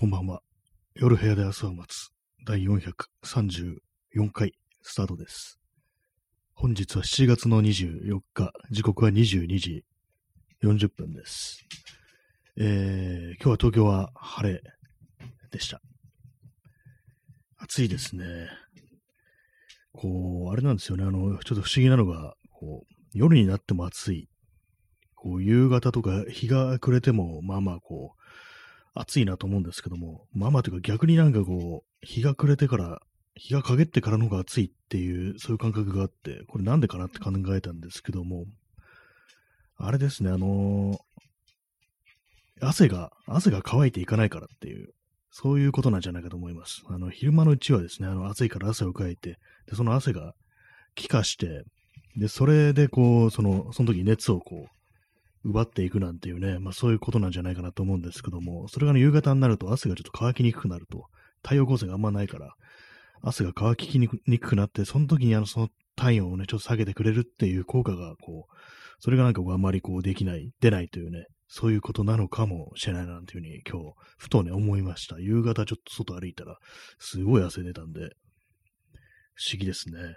[0.00, 0.40] こんばんは。
[0.94, 2.08] 夜部屋で朝を待つ
[2.46, 5.60] 第434回スタートです。
[6.54, 9.84] 本日は7月の24日、時刻は22時
[10.62, 11.66] 40分です。
[12.56, 14.62] えー、今日は東京は晴れ
[15.50, 15.82] でした。
[17.58, 18.24] 暑いですね。
[19.92, 21.04] こう、あれなんですよね。
[21.04, 24.30] あの、ちょっと不思議なのが、こう、夜になっても暑い。
[25.14, 28.19] こう、夕方とか日が暮れても、まあまあこう、
[28.94, 33.00] 暑いなと思うんですけども、まあまあというか逆になんかこう、日が暮れてから、
[33.34, 38.46] 日が陰ってからの方が暑いっていう、そういう感覚があって、これなんでかなって考えたんですけども、
[39.76, 40.98] あれですね、あのー
[42.60, 44.90] 汗が、汗が乾いていかないからっていう、
[45.30, 46.82] そういうことなんじゃないかと思います。
[46.88, 50.34] あの、昼間のうちはですね、あの、暑いから汗をかいて、で、その汗が
[50.94, 51.64] 気化して、
[52.16, 54.79] で、それでこう、その、その時熱をこう、
[55.44, 61.06] 奪っていくなんていうね、まあそういうことなんじゃないかなと思うんですけども、それが、ね、夕方になると汗がちょっと乾きにくくなると、
[61.42, 62.54] 太陽光線があんまないから、
[63.22, 68.54] 汗が乾きにくくなって、その時にあの、その体温をね、ちょっと下げてくれるっていう効果が、こう、
[69.00, 75.18] それがなんかこうあんまりこうできない、出ないというね、そういうことなのかもしれないな、なんていうふうに今日、ふとね、思いました。
[75.18, 76.56] 夕方ちょっと外歩いたら、
[76.98, 78.00] すごい汗出たんで、
[79.34, 80.16] 不思議ですね。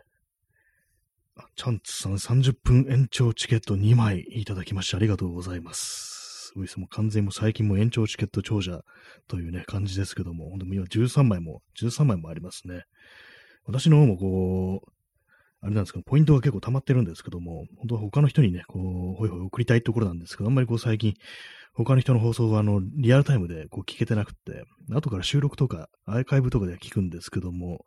[1.56, 6.50] チャンツさん30分延長チケット2枚いただきましてありがとうございます。
[6.50, 6.80] すごいです。
[6.80, 8.82] も完全にも最近も延長チケット長者
[9.28, 12.84] というね、感じですけども、本当に今13枚も、13枚もありますね。
[13.66, 14.92] 私の方もこう、
[15.62, 21.16] あれなんですけど、ポイントが結構溜まってるんですけども、本当は他の人にね、こう、ほいほい送りたいところなんですけど、あんまりこう最近、
[21.74, 27.86] 他の人の放送はあの、リアルタイムでこう聞けてなくて、後から収録とか、アーカイブとかで聞くんですけども、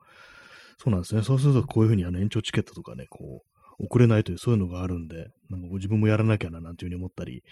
[0.78, 1.22] そうなんですね。
[1.22, 7.42] そうするとこういうふうにあの延長チケットとかね、こう、送れないというそういうのがあるんで、なんかこう自分もやらなきゃななんていうふうに思ったり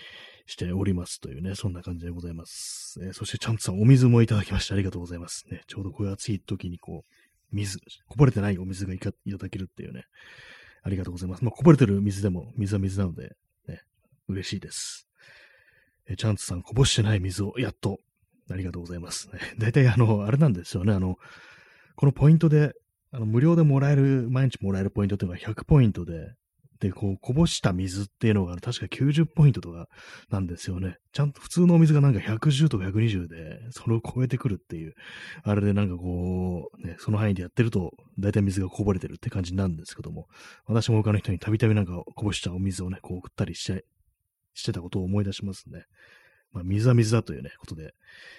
[0.47, 2.99] しておりますというね、そんな感じでございます。
[3.03, 5.45] えーそしてちゃんとさんお水もいただきましてありがとうございます。
[5.51, 7.15] ね、ちょうどこういう暑い時にこう、
[7.53, 10.05] 水、こぼれてないお水がいただけるっていうね、
[10.83, 11.45] ありがとうございます。
[11.45, 13.37] まあ、こぼれてる水でも、水は水なので、
[13.69, 13.81] ね、
[14.29, 15.09] 嬉しいです。
[16.09, 17.99] えーチャンツさん、こぼしてない水を、やっと、
[18.51, 19.31] ありがとうございます。
[19.59, 21.17] 大体、あの、あれなんですよね、あの、
[21.97, 22.73] このポイントで、
[23.15, 26.33] あの、無料でもらえる、毎日もらえるポイントっていうのが100ポイントで、
[26.81, 29.87] で、こう、こぼした水っていうのが、確か90ポイントとか
[30.31, 30.97] なんですよね。
[31.13, 34.95] ちゃんと普通のお水がなんか110とか120で、それを超えてくるっていう、
[35.45, 40.27] あれでなんかこう、ね、その範囲でやってると、大体水がこぼれてるって感じなんですけども、
[40.67, 43.85] 私も他の人にたびたびなんかこぼしたお水をね、こう送ったりして、
[44.55, 45.85] してたことを思い出しますね。
[46.55, 47.95] まあ、水は水だというね、ことで、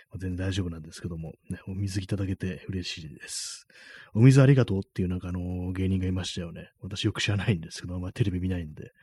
[0.09, 3.67] まあ、全然大丈夫なんですけども、ね、お水いただけて嬉しいです。
[4.13, 6.69] お水ありがとうっていうなんかあの、芸人がいましたよね。
[6.81, 8.93] 私よく知らないんですけど、まあテレビ見ないんで。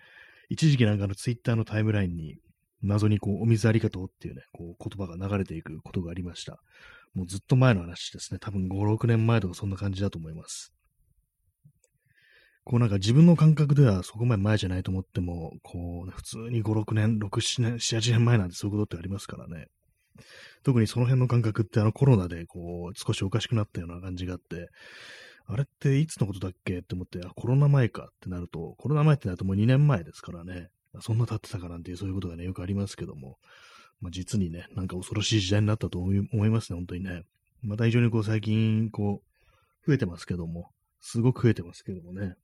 [0.49, 2.39] 一時期なんかあの、ツイッターのタイムラインに、
[2.83, 6.61] 謎にこう、お水ありがとうっていうね、こう、言葉が流れていくことがありました。
[7.15, 8.39] もうずっと前の話ですね。
[8.41, 10.73] 多分5、6年前とかそんな感じだと思います。
[12.65, 19.67] こうなんか自分の感覚ではそこまで前じゃないと思っても、こう、普通に5、6年、6、7年、7、8年前なんてそういうことってありますからね。
[20.63, 24.69] 特にその辺の感覚ってあのコロナでこう、少しおかしくなったような感じがあって、
[25.47, 30.69] あれっていつのことだっけって思って、あ、コロナ前かってなると、コロナ前ってなるともう2年前ですからね。
[31.01, 33.39] そんな経ってたかなんていうそういうことがね、よくありますけども、
[34.01, 37.23] まあ、実にね、なんか恐ろしい時代になったと思いますね、本当にね。
[37.63, 40.71] また非常にこう最近、こう、増えてますけども、
[41.01, 42.35] すごく増えてますけどもね。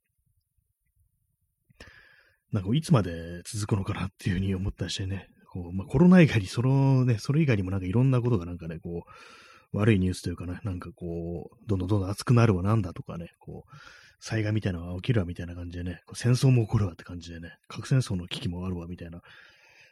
[2.51, 9.03] なんかいつまで続くのかなっていうふうに思ったりしてね、こうまあ、コロナ以外に、そのね、それ以外にもなんかいろんなことがなんかね、こ
[9.73, 13.75] う、悪いニュースというかね、なんかこう、どんどんどんどん熱くなるわなんだとかね、こう、
[14.19, 19.21] 災害みたいなのが起きるわみたいな感じでね、こう戦争も起こるわって感じでね、核戦争の危機もあるわみたいな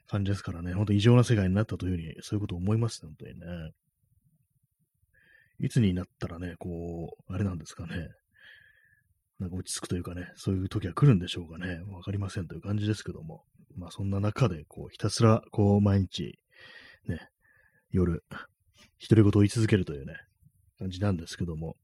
[0.07, 3.72] 感じですからね、本当異常な世界になったというふうに、そういうことを思いますね、本当にね。
[5.59, 8.09] いつになったらね、こう、あれなんですかね、
[9.39, 11.79] なんか落ち着くというかね、そういう時は来るんでしょうかね。
[11.91, 13.43] わかりませんという感じですけども。
[13.75, 16.39] まあそんな中で、こう、ひたすら、こう、毎日、
[17.07, 17.29] ね、
[17.91, 18.23] 夜、
[19.07, 20.15] 独り言を言い続けるというね、
[20.79, 21.78] 感じなんですけども。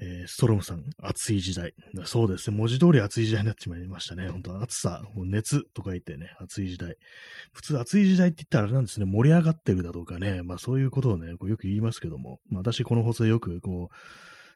[0.00, 1.74] えーストロムさん、暑い時代。
[2.04, 2.56] そうですね。
[2.56, 4.28] 文字通り暑い時代になってしまいましたね。
[4.28, 6.94] 本当暑さ、もう熱とか言ってね、暑い時代。
[7.52, 13.94] 普通暑い時代って言ったらあれなんですね、盛り上がってるだとかね、まあそういうことをね、こうよく言いますけども、まあ私この放送よくこう、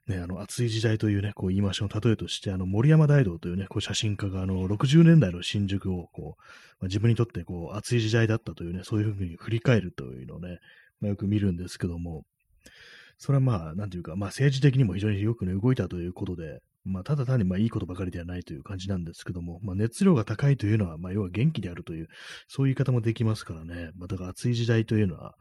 [0.08, 6.42] ね、あの、暑い時代というね、こう言い回しの例えとして、あの、森山大道というね、こう写真家が、あの、60年代の新宿を、こう、
[6.80, 10.58] まあ自分にとって、こう、暑い時代だったというね、そういうふうに振り返るというのをね、
[11.00, 12.24] まあ、よく見るんですけども、
[13.18, 22.08] それはまあ、なんていうか、まあ政治的にも非常によくね、動いたということで、まあ、ただ単にまあいいことばかりではないという感じなんですけども、まあ、熱量が高いというのは、まあ、要は元気であるという、
[22.48, 23.92] そういう言い方もできますからね。
[23.96, 25.36] まあ、だから暑い時代というのは、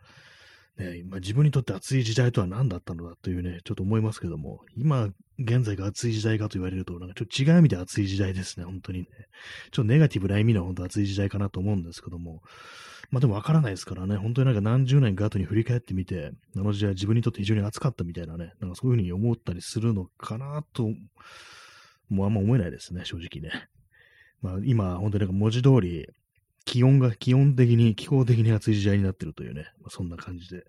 [0.78, 5.10] ね、まあ、自分にとって暑い時代とは何だったのだというね、ちょっと思いますけども、今
[5.40, 9.06] 現在が暑い時代かと言われると、なんかちょっと違う意味で暑い時代ですね、本当にね。
[9.72, 12.42] ちょっとネガティブな意味の本当暑い時代かなと思うんですけども、
[13.10, 20.90] まあでもわからないですからね、本当になんか何十年か後に振り返ってみて、あの時代自分にとって非常に暑かったみたいなね、なんかそういうふうに思ったりするのかなと、
[22.10, 23.68] もうあんま思えないですね、正直ね。
[24.42, 26.08] まあ今、本当になんか文字通り、
[26.66, 30.64] 気温が基本的に、気候的に暑い時代になってるというね、まあ、そんな感じで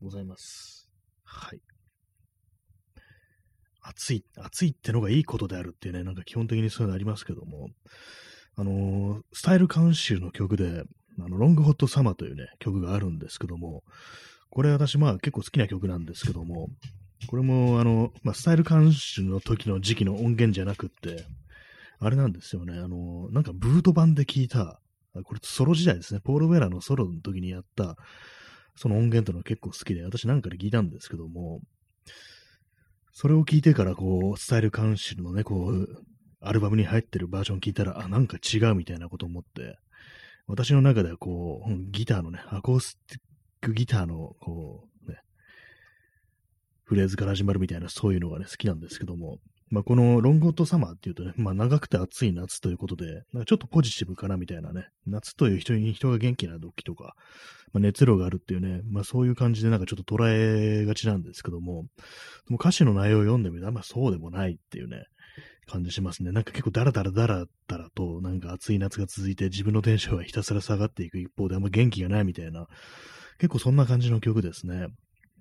[0.00, 0.88] ございます。
[1.24, 1.60] はい。
[3.82, 7.68] 暑い、暑いってのがいいことであるっていうね、なんか基本的にそういうのありますけども、
[8.56, 10.84] あのー、スタイルカウンシルの曲で、
[11.18, 13.84] あの、ロングホットサマーというね、曲があるんですけども、
[14.50, 16.68] これ私まあ結構好きな曲なんですけども、
[17.26, 21.24] これもあの、まあ、スタイルカウンシルの時の時期の音源じゃなくって、
[21.98, 24.80] あれなんですよね、あの、なんかブート版で聞いた、
[25.22, 27.96] これソロ時代ですね、ポール・ウェラのソロの時にやった、
[28.76, 31.60] その音源というのは結構好きで、私なんかで聞いたんですけども、
[33.12, 36.04] それを聞いてから、こう、スタイルカウンシルのね、こう、
[36.40, 39.78] アルバムに入ってるバージョン聞いたら、あ、なんか違うみたいなこと思って、
[40.46, 43.20] 私の中ではこう、ギターのね、アコースティッ
[43.62, 45.18] クギターの、こう、ね、
[46.84, 57.16] フレーズから始まるみたいな、そういうのがね、好きなんですけども、まあ、このロングホットサマーっていうとね、まあ、長くて暑い夏ということで、なんかちょっとポジティブかなみたいなね、夏という人に人が元気な時とか、
[57.72, 61.84] まあ、熱量があるっていうね、まあ、そういう感じでなんかちょっと捉えがちなんですけども、
[62.48, 65.04] でも歌詞の内容を読んでみると、あんまそうでもないっていうね、
[65.66, 66.30] 感じしますね。
[66.30, 72.68] なんか結構ダラダラダラダラと、なんか暑い夏が続いて自分のテンションはひたすら下がっていく一方であんま元気がないみたいな、
[73.38, 74.86] 結構そんな感じの曲ですね。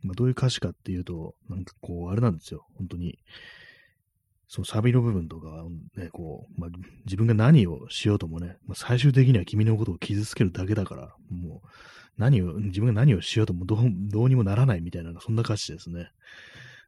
[0.02, 2.66] まあ、どういう歌詞かっていうと、なんかこう、あれなんですよ。
[2.76, 3.20] 本当に。
[4.48, 5.66] そのサビの部分とか、
[5.96, 6.70] ね、こう、まあ、
[7.06, 11.68] 自分が何をしようともね、まあ、最終的には君のことを傷つけるだけだから、もう、
[12.18, 16.10] 何を、自分が何をしようともどうどうにもならないみたいな、そんな歌詞ですね。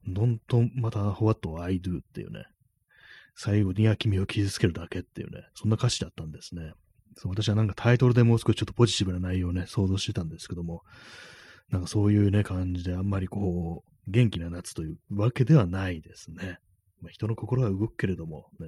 [0.08, 2.46] どんとまた what I do っていうね、
[3.36, 6.72] 最後には君を傷つけるだけっていうね、そんな歌詞だったんですね。
[7.18, 10.84] そう私はなんかタイトルでもう少しちょっとポジティブな内容をね、想像してたんですけども、
[11.70, 16.60] なんかそういうね、感じであんまりこう、元気な夏というわけではないですね。
[17.02, 18.68] まあ、人の心は動くけれども、ね、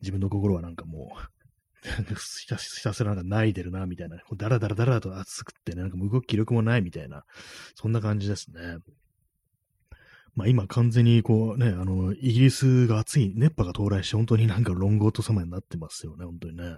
[0.00, 1.34] 自分の心はなんかもう
[2.40, 7.24] ひたひたすらなんか泣いてるな、みたいな、だらだらだらと熱くってね、なんか動く気力もないみたいな、
[7.74, 8.78] そんな感じですね。
[10.34, 16.76] まあ今完全にこうね、あの、イギリスが暑い熱波が到来して、本当になんかロングオートサマーになってますよね、本当にね。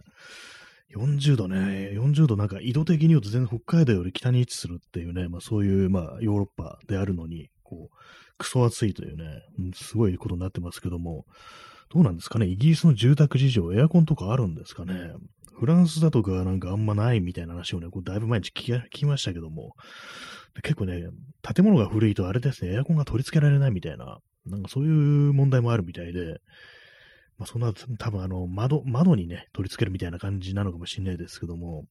[0.94, 7.96] 40度ね、40度なんか緯度的に言うと全然北海道より北に位置するっていうね、まあそういうまあヨーロッパであるのに、こう、
[8.38, 9.42] クソ暑いというね、
[9.74, 11.24] すごいことになってますけども、
[11.90, 12.46] どうなんですかね？
[12.46, 15.12] イギリスの住宅事情、エアコンとかあるんですかね？
[15.58, 19.74] フランスだとかなんかあんまないみたいな話をね、こうだいぶ前に聞きましたけども、
[20.62, 21.02] 結構ね、
[21.42, 26.40] 建物が古いとあれですね、エアコンが取り付けられないみたいな、なんかそういう問題もあるみたいで、
[27.38, 31.84] まあそんな、多分あの、窓、窓にね、取り付けるみたいな感じなのかもしれないですけども、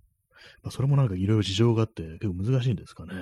[0.62, 3.14] まあそれもなんかいろいろ事情があって結構難しいんですかね？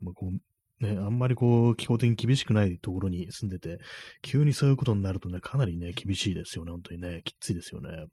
[0.00, 0.38] まあこう、
[0.80, 3.78] ね、あんまりこう、気候的に厳しくないところに住んでて、
[4.22, 8.06] 急にそういうことになるとね、かなりね、厳しいですよね、本当にね、きついですよね。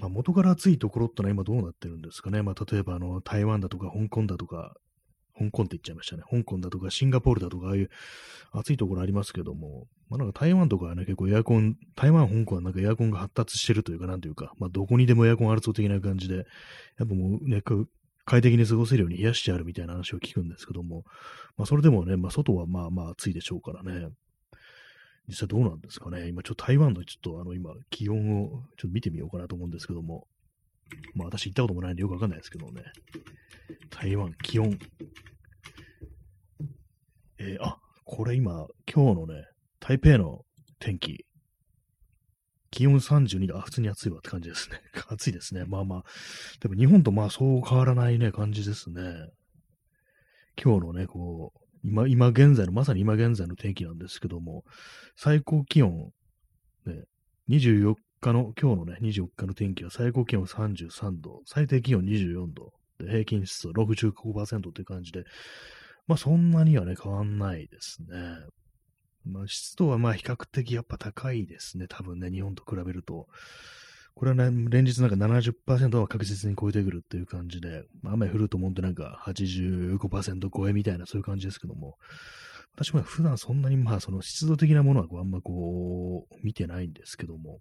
[0.00, 2.42] まあ、元から暑いところってのは今どうなってるんですかね。
[2.42, 4.74] まあ、例えばあの、台湾だとか香港だとか、
[5.38, 6.24] 香港って言っちゃいましたね。
[6.28, 7.90] 香港だとかシンガポールだとか、ああいう
[8.52, 16.44] 暑いところありますけども、まあなんか台湾とかはね、結構エアコン、台湾、香港はなんかエアコンが発達してるというか、なんというか、まあどこにでもエアコンあるそう的な感じで、やっ
[16.98, 17.62] ぱもうね、
[18.28, 21.04] 快適に過ごせるように冷やしてあるみたいな話を聞くんですけども、
[21.56, 24.08] まあそれでもね、まあ外はまあまあ暑いでしょうからね。
[25.28, 26.28] 実際どうなんですかね。
[26.28, 30.26] 今ちょっと台湾のちょっとあの今気温をちょっと見てみようかなと思うんですけども、
[31.14, 32.82] まあ私行ったこともないんでよくわかんないですけどね。
[33.88, 34.78] 台湾、気温。
[37.38, 39.44] えー、あ、これ今、今日のね、
[39.80, 40.42] 台北の
[40.80, 41.24] 天気、
[42.70, 44.80] 気温32度、あ、普通に暑いわって感じですね。
[45.08, 45.64] 暑いですね。
[45.64, 46.04] まあまあ。
[46.60, 49.02] でも日本とまあそう変わらないね、感じですね。
[50.62, 54.64] 今日のね、こう、今、今現在の、まさに今現在の天気なんですけども、
[55.16, 56.10] 最高気温、
[56.84, 57.04] ね、
[57.48, 65.24] 24日の、今日のね、24日の天気は最高気温33度、最低気温24度、で平均湿度65%という感じで、
[66.06, 68.16] まあそんなにはね、変わんないですね。
[69.24, 71.86] まあ、湿度はまあ比較的やっぱ高いですね。
[71.88, 73.26] 多分ね、日本と比べると。
[74.14, 81.96] これはね、連日なんか70%は確実に超えてくるっていう感じで、ま、雨降ると思うんでなんか85%超えみたいなそういう感じですけども、
[82.74, 87.60] 私も普段そんなにまあその湿度的なものはこうあんまこう見てないんですけども、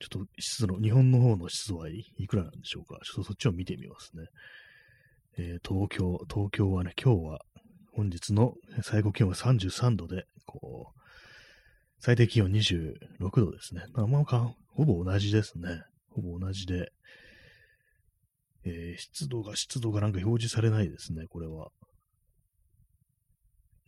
[0.00, 2.98] ちょっと湿度の、日本の方の湿度はいくらなんでしょうか。
[3.04, 4.24] ちょっとそっちを見てみますね。
[5.38, 7.40] えー東京、東京はね、今日は、
[7.92, 11.00] 本日の最高気温は33度で、こう、
[11.98, 12.94] 最低気温26
[13.36, 13.82] 度ですね。
[13.92, 15.82] まあ、まあか、ほぼ同じですね。
[16.10, 16.90] ほぼ同じで、
[18.64, 21.68] えー湿度が、湿度がなんか表示されないですね、これは。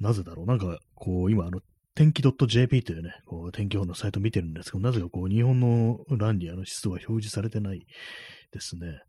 [0.01, 0.47] なぜだろう？
[0.47, 1.61] なんか、こう、今、あの、
[1.95, 7.87] 天気 .jp というね、こう、天気予報のサイト見てるんですけど、なぜかこう、日本の欄にあの湿度が表示されてない
[8.51, 9.01] ですね。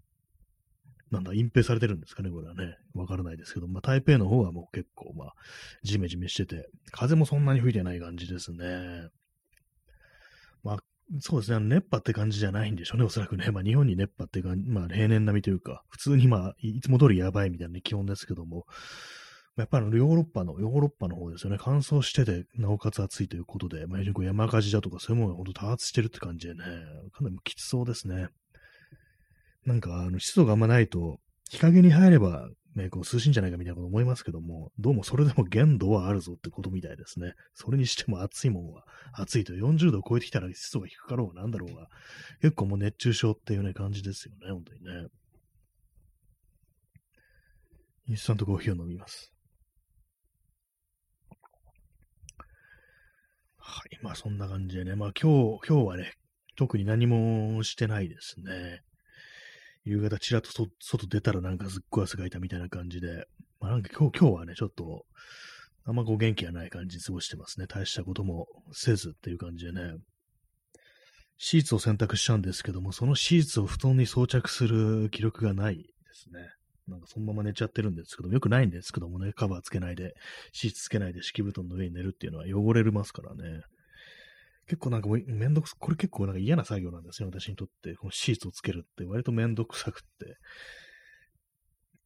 [1.13, 2.77] なんだ、隠蔽されてるんですかね、これはね。
[2.93, 5.33] わからないですけど、まあ、台北の方はもう結構、まあ、
[5.83, 9.09] ジメジメしてて、風もそんなに吹いてない感じですね。
[10.63, 10.77] まあ、
[11.19, 13.51] そうですね、熱波って感じじゃないんでしょうね、おそらくね。
[13.51, 18.65] まあ、日本に熱波っていうか、まあ、平年並みというか、普通にまあ、いつも通りやばいみたいな気温ですけども、
[19.55, 21.57] やっぱりヨーロッパの、ヨーロッパの方ですよね。
[21.59, 26.63] 乾燥してて、なおかつ暑いということで、まあ、非常に山火事だとかそういうものが本当多発してるって感じでね、
[27.11, 28.29] かなりきつそうですね。
[29.65, 37.33] なんか、あの、湿度があんまないと、日陰に入れば、ね、こう涼しいんじゃないかみたいなこと思いますけども、どうもそれでも限度はあるぞってことみたいですね。
[37.53, 41.87] それにしても暑いもんは、暑いと40度を超えてきたら湿度が低かろうがなんだろうが、
[42.41, 45.07] 結構もう熱中症っていうね、感じですよね、本当にね。
[48.07, 49.31] インスタントコーヒーを飲みます。
[53.57, 53.99] はい。
[54.01, 54.95] まあそんな感じでね。
[54.95, 56.13] まあ今日、今日はね、
[56.55, 58.81] 特に何もしてないですね。
[59.85, 60.49] 夕方ちらっと
[60.79, 63.27] 外出たらなんかすっごい汗かいたみたいな感じで。
[63.59, 65.05] まあなんか今日、今日はね、ちょっと、
[65.85, 67.67] あんまこう元気がない感じに過ごしてますね。
[67.67, 69.95] 大したこともせずっていう感じでね。
[71.37, 76.39] シーツを洗濯しちゃうんですけども、そのシーツを布団に装着する記録がないですね。
[76.87, 80.13] なんかそのまま寝ちゃってるんですけども、よくないんですけどもね、カバーつけないで、
[80.53, 83.63] シーツつけないで敷布団の上に寝るっていうのは汚れるますからね。
[84.67, 87.95] 結構なんかもうめんどくさ、これ結構なんか嫌な作業なんですよ、私にとって。
[87.95, 90.37] このシーツをつけるって割とめんどくさくって。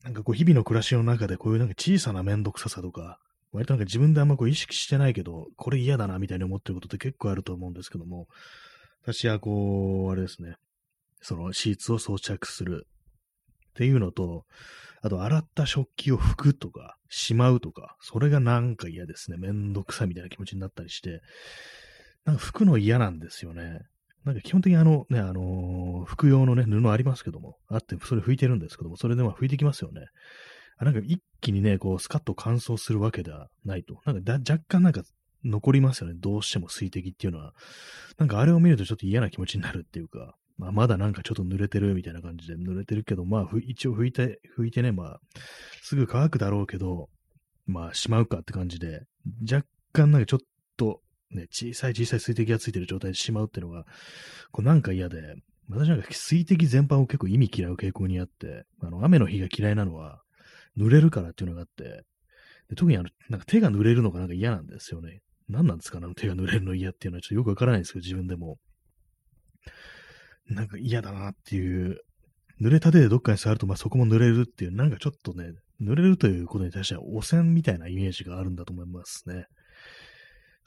[0.03, 3.19] なんかこう日々の暮らしの中でこういうなんか小さなめんどくささとか、
[3.51, 8.27] 割となんか自分であんまこう意識してないけど、これ嫌だなみたいに思ってることって結構あると思うんですけども、
[9.03, 10.55] 私はこう、あれですね、
[11.21, 12.87] そのシーツを装着する
[13.69, 14.45] っていうのと、
[15.01, 19.37] あと洗った食器を拭くとか、しまうとか、それがなんか嫌ですね。
[19.37, 21.21] めんどくさみたいな気持ちになったりして、
[22.27, 23.79] なんか拭くの嫌なんですよね。
[24.25, 30.01] なんか基本的にあのね、あのー拭く用のね、布ありますけども、あって、それ拭いてるんですけども、それでまあ拭いてきますよね。
[30.77, 33.99] あなんか一気にね、こう、スカッと乾燥するわけではないと。
[34.05, 35.03] なんか若干なんか
[35.45, 36.15] 残りますよね。
[36.17, 37.53] どうしても水滴っていうのは。
[38.17, 45.19] なんかあれを見るとちょっと嫌な気持ちになるっていうか、まあ、まだなんかちょっと濡れてるみたいな感じで濡れてるけど、まあ、一応拭いて、拭いてね、まあ、
[45.83, 47.09] すぐ乾くだろうけど、
[47.67, 49.03] まあ、しまうかって感じで、
[49.49, 50.45] 若干なんかちょっと、
[51.31, 53.85] ね、小さい小さい水滴がついてる状態でしまうっていうのが、
[54.51, 55.35] こうなんか嫌で、
[55.69, 60.21] 私なんか水滴全般を結構意味嫌う傾向にあって、あの、雨の日が嫌いなのは、
[60.77, 62.03] 濡れるからっていうのがあって、
[62.69, 65.19] で特にあの、なんか手が濡れるのがなんか嫌なんですよね。
[65.49, 68.57] 何なんですかね、あの手が濡れるの嫌っていうのはちょっとよくわからないんですけど、自分でも。
[70.49, 71.99] なんか嫌だなっていう、
[72.61, 79.45] 濡れた手でどっかに触ると、まあそこも濡れるっていう、なんかちょっとね、濡れるということに対しては汚染みたいなイメージがあるんだと思いますね。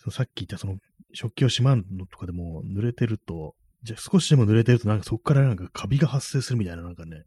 [0.02, 0.76] そさっき言ったその
[1.12, 7.22] 食器をしまうのとかでも濡れてると、じゃ少しでも濡れてるとなんかそこからなんかカビが発生するみたいななんかね、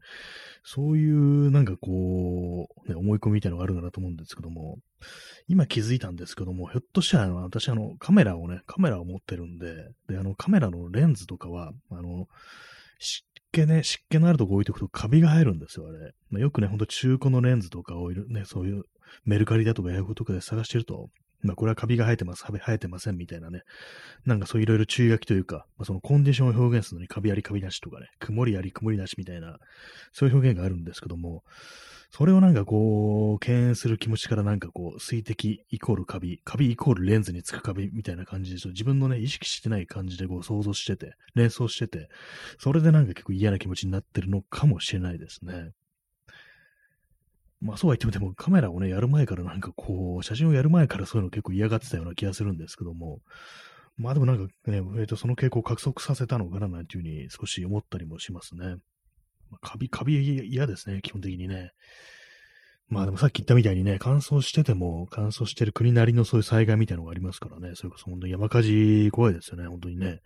[0.63, 4.77] そういうなんかこう、ね、思い込みみたいなのがあるかなと思うんですけども、
[5.47, 9.73] 今気づいたんですけども、ひょっとしたらあの私あのカメラをね、カメラを持ってるんで、
[10.07, 12.27] で、あのカメラのレンズとかは、あの、
[12.99, 16.13] 湿気ね、湿気のあるとこ置いておくとカビが生えるんですよ、あれ。
[16.29, 18.83] まあ、よくね、ほんと中古のレンズとかを、ね、そういう
[19.25, 21.09] メルカリだとかヤフーとかで探してると、
[21.43, 23.61] まあ、これはカビが生えてます、生えてませんみたいなね。
[24.25, 29.57] なんかそういろいろ注意書きというか、まあ、そのコンディションを表現するのにカビありカビなしとかね、曇りあり曇りなしみたいな、
[30.11, 31.43] そういう表現があるんですけども、
[32.15, 42.09] それをなんかこう、敬遠する気持ちからなんかこう、水滴イコールカビ、カビイコールレンズにつくカビみたいな感じで、自分のね、意識してない感じでこう想像してて、連想してて、
[42.59, 45.71] それでなんか結構嫌な気持ちになってるのかもしれないですね。
[47.63, 53.21] まあそうは言っても、でもカメラをね、やる前からなんかこう、写真をやる前からそういうの結構嫌がってたような気がするんですけども、
[53.95, 58.75] まあでもなんかね、えー、とその傾向を加速させたのかななんていうふうに少し思ったりもしますね。
[59.49, 61.71] まあ、カビ、カビ嫌ですね、基本的にね。
[62.89, 70.19] まあでもさっき言ったみたいにね、乾燥してても、乾燥してる国なりのそういう災害みたいなのがありますからね、それこそ本当に山火事怖いですよね、本当にね。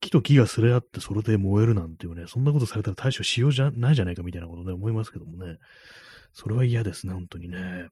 [0.00, 5.58] 木と木がすれ合ってそれで燃えるなんていうね、そんなことされたら対処しようじゃないじゃないかみたいなことね、思いますけどもね。
[6.34, 7.88] それは嫌ですね、本当にね。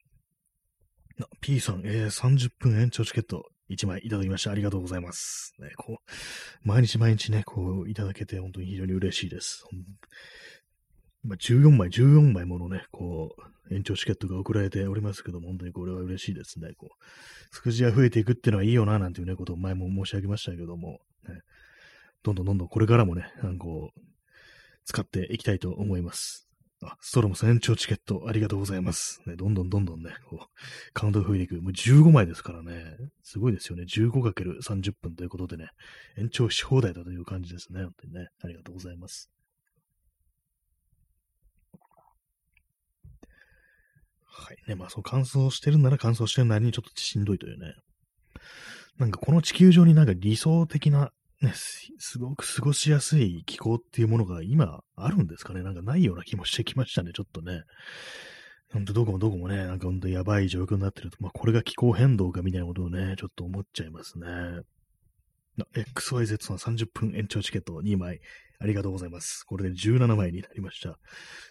[1.40, 4.50] P さん、えー、30分延長チケット1枚いただきました。
[4.50, 5.54] ありがとうございます。
[5.61, 9.64] ね、こう、毎日毎日ね、こう、いただけて本当に非常に嬉しいです。
[11.22, 13.34] ま、14枚、14枚ものね、こ
[13.70, 16.72] う、延長チケットが送られておりますけども、本当にこれは嬉しいですね。
[16.76, 21.40] こう、数字が増えていくっていうのはいいよな、なんていうね、ことを前も申し上げましたけども、ね、
[22.25, 24.00] どんどんどんどんこれからもね、あのこう、
[24.84, 26.49] 使っていきたいと思います。
[26.88, 29.22] あ、ストロムス延長チケットありがとうございます。
[29.26, 30.46] ね、どんどんどんどんね、こう、
[30.92, 31.62] カウントが増えていく。
[31.62, 32.96] もう15枚ですからね。
[33.22, 33.84] すごいですよね。
[33.84, 35.68] 15×30 分ということでね、
[36.18, 37.82] 延長し放題だという感じですね。
[37.82, 38.28] 本当にね。
[38.42, 39.30] ありがとうございます。
[44.24, 44.56] はい。
[44.66, 47.74] ね、まあそう乾燥してるなら乾燥してるなりにちょっとしんどいというね。
[48.98, 51.12] なんかこの地球上になんか理想的な
[51.42, 57.62] ね、すごく過ごしやすい気候っていうものが今あるんですかねなんかないような気もしてきましたね、ちょっとね。
[58.72, 64.26] ほんとどこもどこもね、なんかほんとやばい状況になってると、まあこれが気候変動かみたいなことをね、ちょっと思っちゃいますね。
[65.75, 68.20] XYZ の30分延長チケット2枚、
[68.61, 69.44] ありがとうございます。
[69.44, 70.99] これで17枚になりました。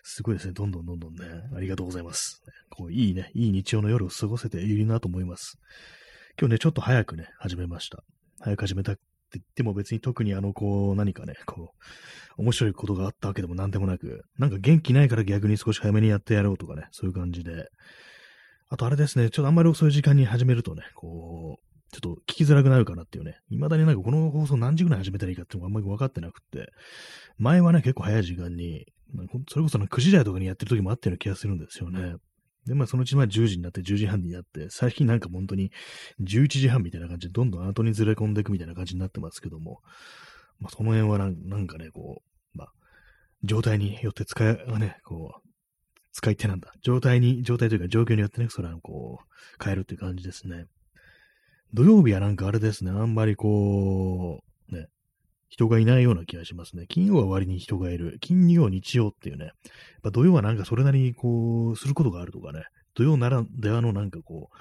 [0.04, 0.54] すごいですね。
[0.54, 2.42] どんどんどんどんね、ありがとうございます。
[2.70, 5.60] こういいね、いい日曜の夜を過ごせているなと思います。
[6.40, 8.04] 今日ね、ちょっと早くね、始めました。
[8.40, 8.96] 早く始めた
[9.32, 11.74] って言っても別に特にあの、こう、何かね、こ
[12.38, 17.70] う、面白いことがあったわけでも何でもなく、なんか元気ないから逆に少し早めにやってやろうとかね、そういう感じで。
[18.70, 23.40] あとあれですね、ちょっとあんまり遅い時間に始めるとね、こう、ちょっと聞きづらくなるかなっていうね。
[23.50, 26.72] 未だになんかこの放送何時ぐらい始めたらいいかっていうのがあんまり分かってなくって、
[27.38, 28.86] 前はね、結構早い時間に、
[29.50, 32.16] それこそ9時台とかにやってる時もあったような気がするんですよね。
[32.66, 35.72] で、まあそのうちまあ10時になって10時半になって、最近なんか本当に
[36.22, 39.82] 11時半みたいな感じでどんどん後にずれ込んでいくみたいな感じになってますけども、
[40.60, 42.22] まあその辺はなんかね、こ
[42.56, 42.74] う、まあ、
[43.44, 45.50] 状態によって使い、ね、こう、
[46.14, 46.72] 使い手なんだ。
[46.82, 50.66] 状態に、状態というか状況によってね、それはこう、変えるっていう感じですね。
[51.74, 54.51] 土曜日はなんかあれですね、あんまりこう、
[55.52, 56.86] 人がいないような気がしますね。
[56.88, 58.18] 金曜は割に人がいる。
[58.22, 59.46] 金曜、日曜っていうね。
[59.46, 59.54] やっ
[60.02, 62.64] ぱ土曜はなんかそれなりにこう、することがあるとかね。
[62.94, 64.58] 土曜ならではのなんかこう、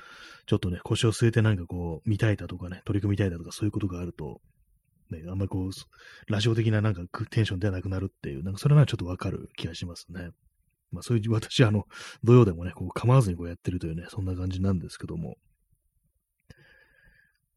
[0.46, 4.40] ちょっとね、腰を据えてなんかこう、見たいだとかね、取り組みたいだとかそういうことがあると、
[5.10, 5.70] ね、あんまりこう、
[6.32, 10.30] ラジオ的ななんかテンションではなくなるっていう、なんかそれはちょっとわかる気がしますね。
[10.90, 11.84] まあそういう、私あの、
[12.24, 15.36] 土曜でもね、こう構わずにこうやってるというね、そんな感じなんですけども。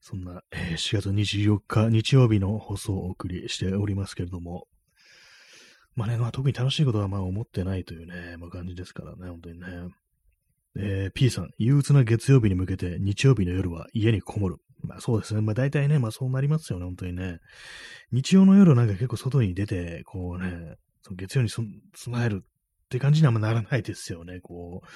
[0.05, 4.67] そんな、えー、4月24日日曜日の放送をお送りしておりますけれども、
[5.95, 9.67] まあね、まあ特に楽しいことはまあ思ってないというね、まあ感じですからね、本当にね。
[10.77, 14.57] えー、P さん、憂鬱な月曜日に向けて日曜日の夜は家にこもる。
[14.81, 15.39] まあそうですね。
[15.39, 17.39] まあ大体ね、まあそうなりますよね、本当にね。
[18.11, 22.47] 日曜の夜なんか結構外に出て、こうね、その月曜に備えるっ
[22.89, 24.41] て感じにはあんまならないですよね。
[24.41, 24.87] こう、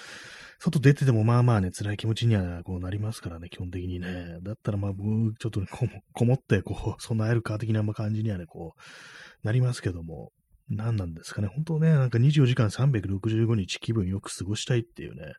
[0.60, 4.40] 外出ててもまあまあね、辛い気持ちにはこうなりますからね、基本的にね。
[4.42, 5.68] だったらまあ僕、ちょっと、ね、
[6.14, 10.32] こもって、こう、備えるか的な感じにはね、こう、なりますけども、
[10.70, 11.48] 何なんですかね。
[11.48, 15.34] 本当ね、なんか24時間365日気分よく過ごしたいっていうね、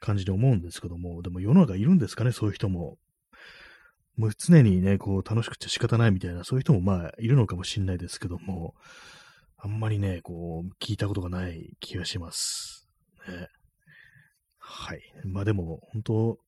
[0.00, 2.96] 感じで思うんですけども、でも世の中いるんですかね、そういう人も。
[4.16, 8.74] もう常にね、こう楽しくて仕方ないみたいな、そういう人もまあいるのかもしれないですけども、
[9.56, 12.88] あんまりね、こう、聞いたことがない気がします。
[13.28, 13.48] ね。
[14.70, 15.00] はい。
[15.24, 16.38] まあでも、本当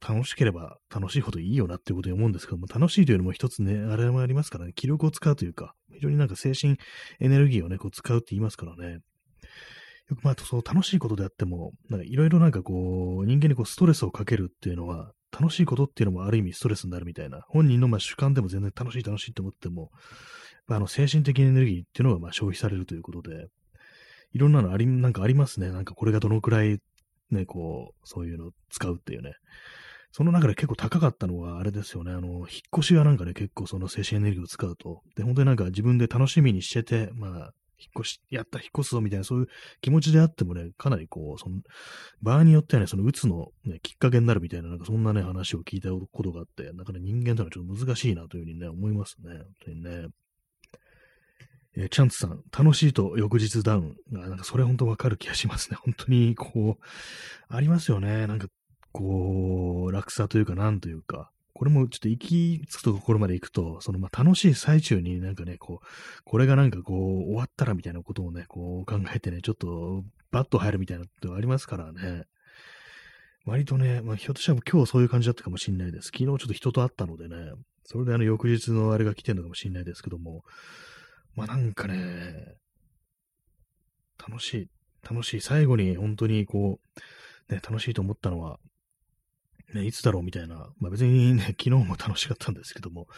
[0.00, 6.76] 楽しければ楽しいほどいいよなっていうことに思うんですけども、楽しいというのも一つね、あれもありますからね、気力を使うというか、非常になんか精神
[7.20, 9.00] エネルギーをね、こう使うって言いますからね。
[10.08, 19.90] よくまあ、そう楽しいことであっても、なんかいろいろなんかこう、人間にこうストレスをかけるっていうのは、楽しいことっていうのもある意味ストレスになるみたいな、本人のまあ主観でも全然楽しい楽しいと思っても、
[20.68, 23.46] あの精神的エネルギーっていうのがまあ消費されるということで、
[24.32, 25.70] いろんなのあり、なんかありますね。
[25.70, 26.78] なんかこれがどのくらい
[27.34, 29.32] ね、こう、そういうのを使うっていうね。
[30.12, 32.46] その中で結構高かったのは、あれですよね、あの、引っ
[32.78, 35.02] 越しはなんかね、結構その精神エネルギーを使うと。
[35.16, 39.46] で、本当になんか自分で楽しみにしてて、まあ、引っ越し、やった、引っ越すぞみたいな、そういう
[39.80, 41.56] 気持ちであってもね、かなりこう、その、
[42.20, 49.32] 場合によってはね、その、うつの、ね、きっかけになるみたいな、なんかそんなね、話を聞いたことがあって、なかなか人間というのはちょっと難しいなというふうにね、思いますね。
[49.34, 50.08] 本当にね。
[51.76, 53.96] えー、チャンツさん、楽しいと翌日ダウン。
[54.10, 55.76] なんかそれ本当わかる気がしますね。
[55.82, 56.84] 本当に、こう、
[57.48, 58.26] ありますよね。
[58.26, 58.48] なんか、
[58.92, 65.86] こう、落差というか、なんというか、これもちょっと行き着くところまで行くと、そのまあ楽しい最中になんかね、こう、
[66.24, 72.24] これがなんかこう、終わったらみたいなことをね、こう考えてね、ちょっとバッと入るみたいなことありますからね。
[73.44, 76.06] 割とね、まあ、ひょっとしたら今日そういう感じだったかもしれないです。
[76.06, 77.36] 昨日ちょっと人と会ったのでね、
[77.84, 80.42] それであの翌日のあれが来てるのかもしれないですけども、
[81.34, 82.56] まあなんかね、
[84.18, 84.68] 楽しい、
[85.02, 85.40] 楽しい。
[85.40, 86.78] 最後に本当にこ
[87.48, 88.58] う、ね、楽しいと思ったのは、
[89.74, 93.08] ね、いつだろうみたいな、まあ別にね、 昨日も楽しかったんですけども、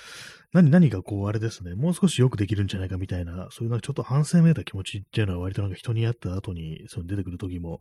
[0.52, 7.80] 何、何かこう、あれですね、もう少しよくできるんじゃないかみたいな、そういうなんかちょっと反省めいた気持ちっていうのは割となんか人に会った後に、その出てくる時も、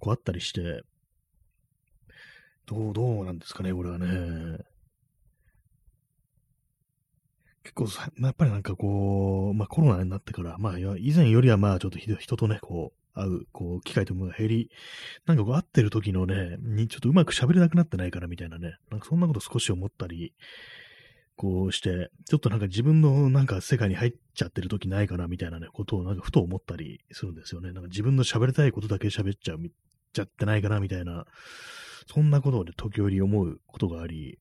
[0.00, 0.82] こうあったりして、
[2.66, 4.58] どう、どうなんですかね、これはね。
[7.68, 14.70] 結構さ、やっぱりなんかこう、まあコロナになってから、まあ以前よりはまあちょっと人とね、こう、会う、こう、機会ともが減り、
[15.26, 20.32] なんかこう、会ってる時のね、にちょっとうまく喋れなくなってないからみたいなね、なんかそんなこと少し思ったり、
[21.36, 27.72] こうして、ちょっとなんか自分のなんか世界に入っちゃってる時ないかなみたいなね、ことをなんかふと思ったりするんですよね。
[27.72, 29.58] なんか自分の喋りたいことだけ喋っちゃう、
[30.14, 31.26] ちゃってないかなみたいな、
[32.06, 34.38] そんなことをね、時折思うことがあり、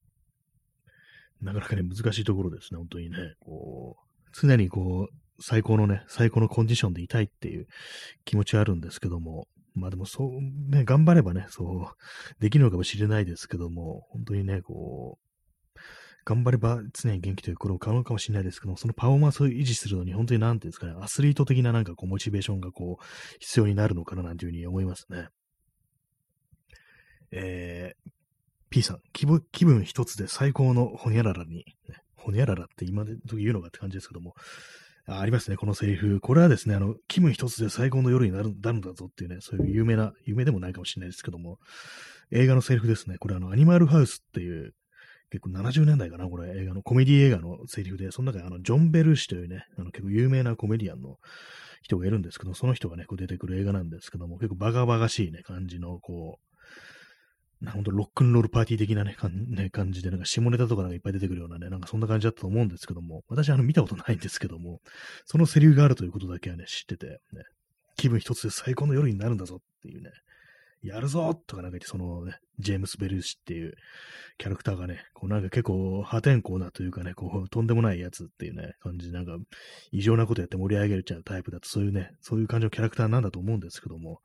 [1.41, 3.17] なかなかね、難しいところですね、本当にね。
[3.39, 7.67] こう、常にこう、最高のね、最高のコンディションでいたいっていう
[8.25, 10.31] 気持ちはあるんですけども、まあでもそう、
[10.71, 15.27] ね、頑張ればね、そう、できるのかもしれないですけども、本当にね、こう、
[16.25, 23.05] 頑張れば常に元気ということを可能かもしれないですけども、そのパフォーマンスを維持するのに本当になんていうんですかね、アスリート的ななんかこう、モチベーションがこう、
[23.39, 25.29] 必要になるのかななんていうふうに思いますね。
[27.31, 28.11] えー、
[28.69, 34.33] P さん、気分気分一つで最高のほにゃららに、ね、ほにゃららって今で言うのかって感じですけども、
[35.07, 36.19] あありますね、このセリフ。
[36.19, 41.59] これはですね、あの、気分一つで最高の夜になるなるんだぞっていうね、そういう有名な、有名でもないかもしれないですけども、
[42.31, 43.17] 映画のセリフですね。
[43.17, 44.73] これあの、アニマルハウスっていう、
[45.29, 51.17] 結構70年代かな、これ、映画の、コメディ映画のセリフで、その中にあの、ジョン・ベルーシというね、あの、結構有名なコメディアンの
[51.81, 56.46] 人がいるんですけど、その人がね、こう出てくる映画なんですけども、結構バカバカしいね、感じの、こう、
[57.65, 59.15] ほんとロックンロールパーティー的なね、
[59.49, 64.81] ね感じで、なんか下ネタとかなんかいっぱい出てくるようなね、なんかそんな感じだったと思うんですけども、私あの見たことないんですけども、
[65.25, 67.43] そのセリフがあるということだけはね、知ってて、ね、
[67.95, 70.11] 気分一つで最高の夜になるんだぞっていうね、
[70.83, 73.73] やるぞとかなんか言って、そのね、ジェームス・ベルーシっていう
[74.37, 79.37] キャラクターがね、こうなんか結構破天荒なというかね、こうとんでもないやつっていうね、感じでなんか
[79.91, 84.21] 異常なことやって盛り上げるちゃうタイプだと、そういうね、そういう感じのキャラクターなんだと思うんですけども、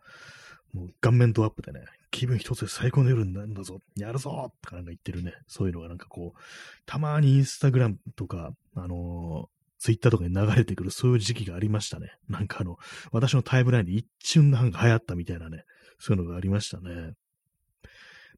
[0.73, 1.81] もう顔面ドアップでね、
[2.11, 6.41] 気分一つで最高の夜になるんだぞ、やるぞとかなんか言ってるね、そういうのがなんかこう、
[6.87, 12.13] たまにインスタグラムとか、あのー、ツイッターとかに流れてくるそういう時期がありましたね。
[12.29, 12.79] なんかあの、
[13.11, 15.65] 私のタイムラインで一瞬なんか流行ったみたいなね、
[15.99, 17.15] そういうのがありましたね。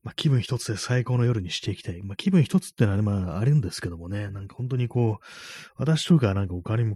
[0.03, 2.03] まあ、気分一つで最高の夜にしていきたい。
[2.03, 5.25] まあ、気分一つってのはね、まあ、あるんですけどもね、なんか本当にこう、
[5.77, 6.94] 私とかなんかお金も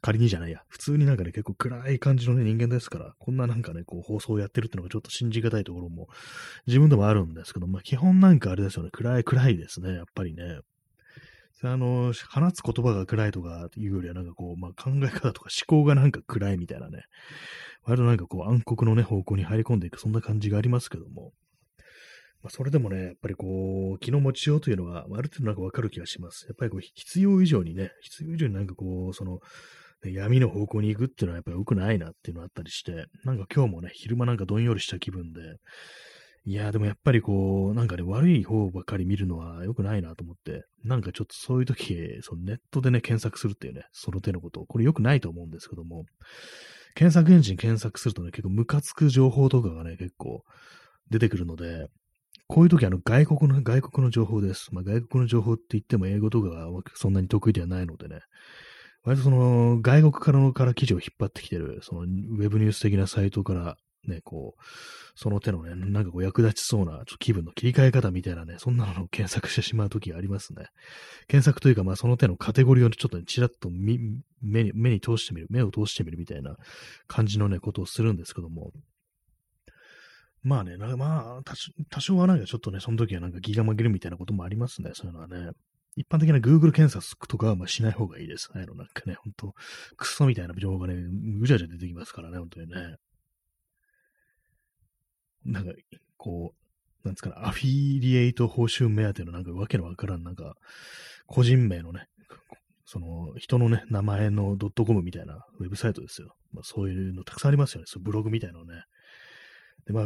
[0.00, 6.08] 仮にじゃないや、普通になんかね、結構暗い感じのね、人間ですから、こんななんかね、こう、放送をやってるってのがちょっと信じがたいところも、
[6.66, 10.60] 自分でもあるんですけど、まあ、基本なんかあれですよね、暗い、暗いですね、やっぱりね。
[11.62, 17.04] あの、放つ言葉が暗いとかいうよりは、なんかこう、まあ、考え方とか思考がなんか暗いみたいなね、
[17.82, 21.32] 割となんかこう、暗黒のね、方向に入り込んでいく、そんな感じがありますけども、
[22.42, 26.46] まあ、それでもね、やっぱりこう、気の持ちようというのは、ある程度なんかわかる気がします。
[26.46, 29.40] やっぱりこう、必要以上にね、必要以上になんかこう、その、
[30.04, 35.40] 闇の方向に行くっていうのはやっぱり良くないなっていうのがあったりして、なんか今日もね、昼間なんかどんよりした気分で、
[36.44, 46.04] いや、でもやっぱりこう、なんかね、悪い方ばっかり見るのは良くないなと思って、なんかちょっとそういう時、そのネットでね、検索するっていうね、その手のこと、これ良くないと思うんですけども、
[46.94, 50.44] 検索エンジン検索するとね、結構ムカつく情報とかがね、結構
[51.10, 51.88] 出てくるので、
[52.46, 54.72] こういう時あの外国の、外国の情報です。
[54.72, 58.20] まあ外国の情報って言っても英語とかがそんなに得意ではないのでね、
[59.06, 63.76] 割とその、外国からのから記事を引っ張ってきてる、その、ウェブニュース的なサイトから、
[64.08, 64.62] ね、こう、
[65.14, 70.66] その手のね、なんかこう役立ちそうな、ちょっと気分の切り替え方みたいなね、そんなのを検索してしまうときありますね。
[71.28, 76.56] 検索というか、まあその手のカテゴリーをちょっとね、ちらっと目に、目に通してみる、目を通してみるみたいな
[77.06, 78.72] 感じのね、ことをするんですけども、
[80.42, 81.54] まあね、なんかまあ、
[81.90, 85.50] 多少はなんかちょっとね、その時はなんか気が紛れるみたいなこともありますね、そういうのはね。
[85.96, 88.50] 一般的な Google 検索とかはまあしない方がいいです。
[88.54, 89.54] あの、なんかね、ほんと、
[89.96, 90.94] クソみたいな情報がね、
[91.38, 92.96] ぐちゃぐちゃ出てきますからね、本当にね。
[95.44, 95.72] なんか、
[96.18, 100.54] こう、なんですかね、アフィリエイト報酬目当てのなんかわけのわからん、なんか、
[101.26, 102.08] 個人名のね、
[102.84, 106.36] その、人のね、名前のドットコムみたいなウェブサイトですよ。
[106.52, 107.86] まあ、そういうのたくさんありますよね。
[107.88, 108.82] そうブログみたいなのね。
[109.86, 110.04] で、まあ、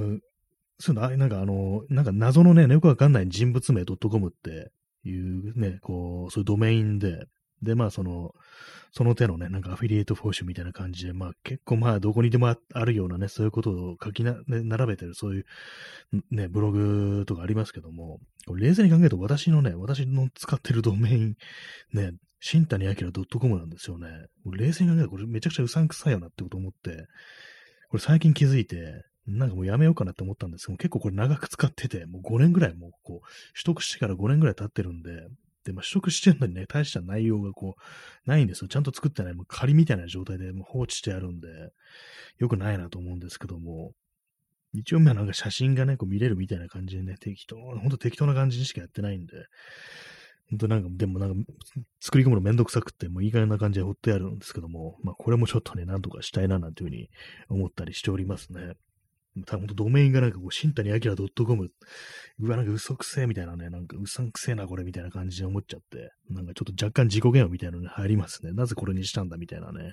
[0.78, 4.70] そういうの、なんかあの、なんか謎のね、よくわかんない人物名ドットコムって、
[5.04, 7.26] いうね、こう、そういうドメインで、
[7.62, 8.34] で、まあ、その、
[8.92, 15.44] その手のね、なんかアフィリエイト報酬みたいな感じで、まあ結構まあどこにでもあるようなね、そういうことを書きな、ね、並べてる、そういう
[16.30, 18.18] ね、ブログとかありますけども、
[18.52, 21.36] 冷静に考えると私のね、私の使ってるドメイン、
[21.92, 22.94] ね、新谷明
[23.38, 24.08] .com なんですよね。
[24.44, 27.06] 冷静に考えるとこれめちゃくちゃうさんくさいよなってこと思って、
[27.90, 35.28] これ最近気づいて、なんかもうやめようかなって思ったんですけど、結構これ長く使ってて、もう5年ぐらいもうこう、取得してから5年ぐらい経ってるんで、
[35.64, 38.68] で、まあ、取得してるのにね、大した内容がこう、ないんですよ。
[38.68, 41.48] ちゃんと作ってない、もう仮みたいな状態でもう放置してあるんで、
[42.38, 43.92] よくないなと思うんですけども、
[44.72, 49.32] 一応まあなんか写真がね、こう見れるみたいな感じでね、適当、ほんと適当な感じにしかやってないんで、
[50.50, 51.52] ほんとなんか、でもなんか、
[52.00, 57.10] 作り込むのめんどくさくって、もういい加減な感じで放ってあるんですけども、まあこれもちょっとね、なんとかしたいななんていうふうに
[57.48, 58.74] 思ったりしておりますね。
[59.46, 60.98] 多分ドメインがなんかこう、新谷明
[61.44, 61.70] .com、
[62.40, 68.52] うわ、なんか嘘くせえみたいなね、なんかうさんくせえなこれみたいな感じで思っちゃって、なんかちょっと若干自己嫌悪みたいなのに入りますね。
[68.52, 69.92] なぜこれにしたんだみたいなね。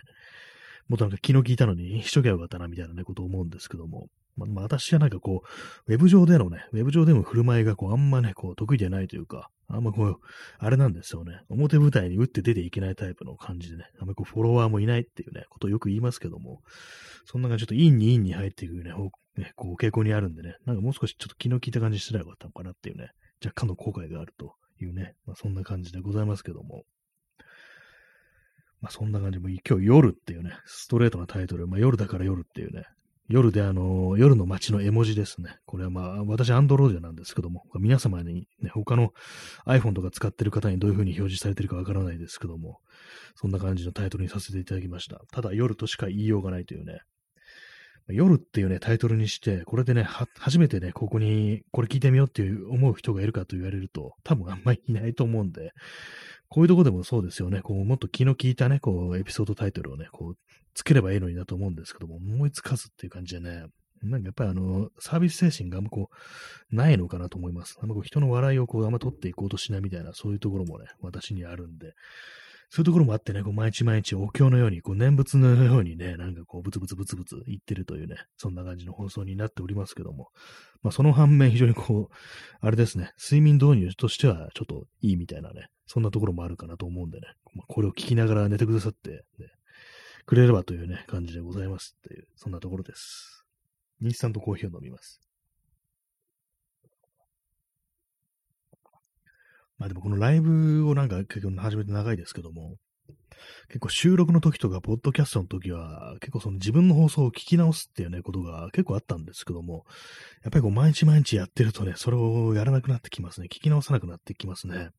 [0.87, 4.07] もっとなんか気の利いたのにしとけばよかったなみたいなね、ことを思うんですけども。
[4.37, 5.41] まあ、まあ、私はなんかこ
[5.87, 10.19] う、ウェブ上でのね、ウェブ上での振る舞いがこう、あんまね、こう、得意でないというか、あんまこう、
[10.59, 11.41] あれなんですよね。
[11.49, 16.61] 表舞台に打って出ていけないタイプの感じでね、あんまこう、フォロワーもいないっていうね、ことをよく言いますけども、
[17.25, 18.93] そんな感じちょっとインにインに入っていくね、
[19.37, 23.11] ね、こう、傾向にあるんでね、なんかもう少しちょっと気の利いた感じしたらよかったのかなっていうね、
[23.43, 26.83] 若干の後悔があるというね、まあ、そんな感じでございますけども。
[28.79, 32.85] まあそんな感じも、今日夜っていうね、ストレートなタイトル、まあ夜だから夜っていうね、
[33.29, 35.57] 夜であの、夜の街の絵文字ですね。
[35.65, 39.11] これはまあ、私、アンドロイドなんですけども、皆様にね、他の
[39.65, 42.79] iPhone とか使ってる方にどういう風に表示されてるかわからないですけども、
[43.35, 45.21] そんな感じのタイトルにさせていただきました。
[45.31, 47.01] ただ、夜としか言いようがないというね、
[48.09, 55.71] 夜っていうね、タイトルにして、これでね、初めてね、ここに、これ聞いてみようっていう思う人がいるかと言われると、多分あんまりいないと思うんで、
[56.49, 57.61] こういうとこでもそうですよね。
[57.61, 60.37] こう、もっと気の利いたね、こう、エピソードタイトルをね、こう、
[60.73, 63.65] つければいいのになと思うんですけども、思いつかずっていう感じでね、
[64.03, 66.09] なんかやっぱりあの、サービス精神があんまこ
[66.71, 67.77] う、ないのかなと思います。
[67.81, 71.93] あんまこう、人の笑いをこう、あんま取っていこうとしないみたいな、そういうところもね、私にあるんで、
[72.69, 80.29] そういうところもあってね、こう毎日毎日お経のように、こう念仏のようにね、なんかこうブツブツブツブツ言ってるというね、そんな感じの放送になっておりますけども、
[80.83, 82.15] まあその反面非常にこう、
[82.59, 89.47] あれですね、睡眠導入としてはちょっといいみたいなね、そんなところもあるかなと思うんでね、まあ、これを聞きながら寝てくださって、ね、
[90.25, 93.45] くれればというね、感じでございますっていう、そんなところです。
[94.01, 95.26] インスタントコーヒーを飲みます。
[99.77, 102.75] まあでもこのライブをなんか結構始めて長いですけども、
[103.67, 109.85] 結構収録の時とか、ポッドキャストの時は、結構その自分の放送を聞き直すっていうね、ことが結構あったんですけども、
[110.43, 113.47] やっぱりこう毎日毎日やってるとね、それをやらなくなってきますね。
[113.47, 114.89] 聞き直さなくなってきますね。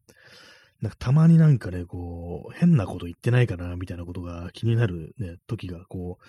[0.81, 6.25] なんかたまになんかね、こう、変なこと言ってないかな、みたいなことが気になるね、時がこう、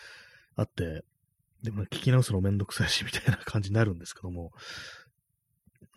[0.55, 1.03] あって、
[1.61, 4.53] でも、聞き直すのめんどくさいし、みたいな感じになるんですけども、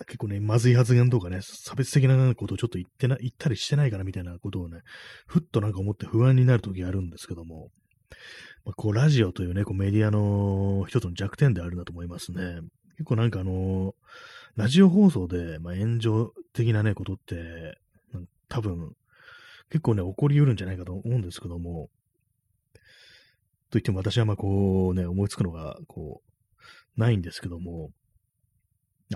[0.06, 4.80] 結構ね、まずい発言とかね、差別的なことをちょっと言ってな、言ったりしてないかなみたいなことをね、
[5.26, 7.70] ふっとなんか思って不安になるときあるんですけども、
[8.64, 12.60] まあ、こう、ラジオというね、こうメディアの一つの弱点であるんだと思いますね。
[12.96, 13.94] 結構なんかあの
[14.54, 17.78] ラジオ放送で、まあ、炎上的なね、ことって、
[18.48, 18.92] 多分、
[19.70, 21.88] 結構ね、起こり得るんじゃないかと思うんですけども、
[23.70, 27.90] と言っても私はまあこうね、思いつくのが、こう、ないんですけども、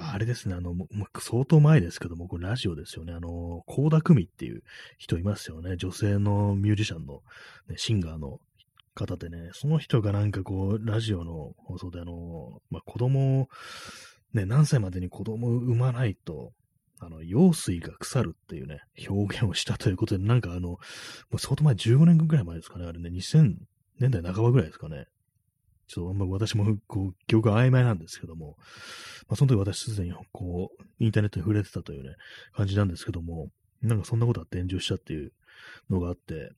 [0.03, 0.75] あれですね、あの、
[1.19, 3.13] 相当前ですけども、これラジオですよね。
[3.13, 4.63] あの、高田組っていう
[4.99, 5.77] 人いますよね。
[5.77, 7.23] 女性のミュージシャンの、
[7.69, 8.41] ね、シンガーの
[8.95, 13.49] 方でね、その人がなんかこう、ラジオの放送であの、まあ、子供を
[14.33, 16.53] ね、何歳までに子供を産まないと、
[16.99, 20.79] あの、用水が腐るっていうね、表現をしたということで、なんかあの、も
[21.33, 23.55] う相当前、15年ぐらい前ですかね、あれね、2000
[23.99, 25.07] 年代半ばぐらいですかね。
[25.87, 28.57] ちょっとあんま私もこう記憶が曖昧なんですけども、
[29.29, 32.17] まあ、その時私すでにこう、インターネットに触れてたというね、
[32.55, 33.49] 感じなんですけども、
[33.83, 35.33] なんかそんなことあって炎上したっていう
[35.91, 36.51] のがあって、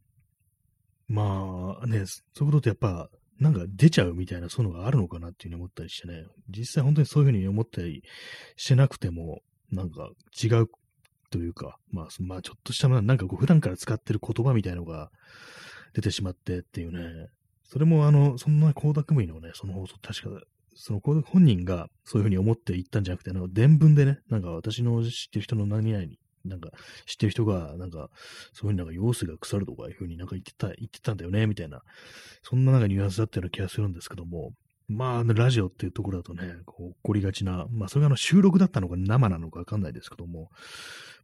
[1.09, 3.09] まあね、そういうことってやっぱ、
[3.41, 8.03] なんか出ちゃうみたいな、そういうのがあるのかなっていうふうに思ったりしてね、実際本当にそういうふうに思ったり
[8.57, 10.11] してなくても、なんか
[10.43, 10.69] 違う
[11.31, 15.11] というか、まあ、まあ、ちょっとした、なんかこう普段から使ってる言葉みたいのが
[15.95, 17.29] 出てしまってっていうね、
[17.69, 20.43] それもあの、そんな光沢組のね、その放送、確か、
[20.75, 26.71] その本人がそういうふうに思って言ったんじゃなくて、あの、伝聞でね、なんか私の知ってる人の何々に、なんか
[27.05, 28.09] 知ってる人が、なんか、
[28.53, 31.83] そういうふうになんか様子が腐るとかいうふうになんか言ってた、言ってたんだよね、みたいな、
[32.43, 34.53] そんななんかニュアンスだったような気がするんですけども、
[34.89, 40.49] まあ、ラジオっていうところだとね、こう起こりがちな、まあ、それがあの収録だったのか生なのかわかんないですけども、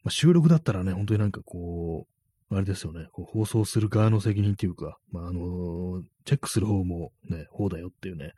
[0.03, 2.14] まあ、収録だったらね、本当になんかこう、
[2.57, 8.33] あれですよね、こう放送する側の責任っていうか、まあ、あの、チェックする方もね、方だよっていうね、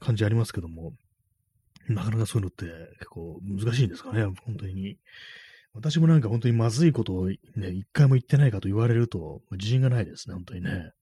[0.00, 0.92] 感じありますけども、
[1.88, 4.98] なかなかそういうのって結構難しいんですかね、本当に。
[5.74, 10.92] 私もなんか本当にまずいことをね、一回も言ってないかと言われると、自信がないですね、本当にね。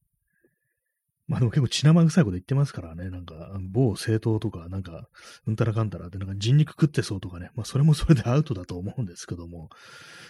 [1.33, 5.09] まあでも結構血生臭いこと言ってますからね、なんか、某政党とか、なんか、
[5.47, 9.71] うんたらかんたらで、なんか人肉食ってそうとかね、まあそれもそれでアウトだと思うんですけども、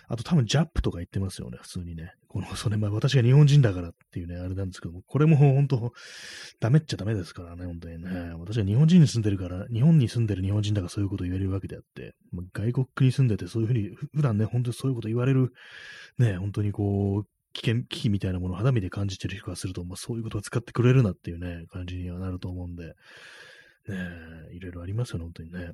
[0.06, 2.12] あと多分ジャップとか言ってますよね、普通にね。
[2.28, 5.92] この、それ、まあ私が日本人だからっていうね、あれなんですけども、これも本当、
[6.60, 8.08] ダメっちゃダメですからね、本当にね。
[8.38, 15.52] 私は日本人に住んでるから、日本に住んでる日本人だからそういうこと言われるわけであって、まあ、外国に住んでてそういうふうに、普段ね、本当にそういうこと言われる、
[16.18, 22.94] ね、本当にこう、危険、危機みたいなものを肌身で感じてる人がすると、まあ、そういうことを使ってくれるなっていうね、感じにはなると思うんで、
[23.88, 23.96] ね
[24.52, 25.72] いろいろありますよね、本当にね。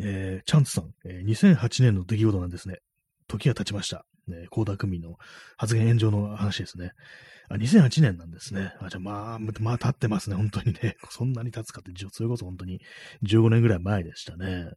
[0.00, 2.78] えー、チャンツさん、えー、2008年の出来事なんですね。
[3.26, 4.04] 時が経ちました。
[4.28, 5.16] ね、高田組の
[5.56, 6.92] 発言炎上の話ですね。
[7.48, 8.74] あ、2008年なんですね。
[8.80, 10.96] あ、じゃあまあ、まあ経ってますね、本当にね。
[11.10, 12.80] そんなに経つかって、それこそ本当に
[13.22, 14.70] 15年ぐらい前でしたね。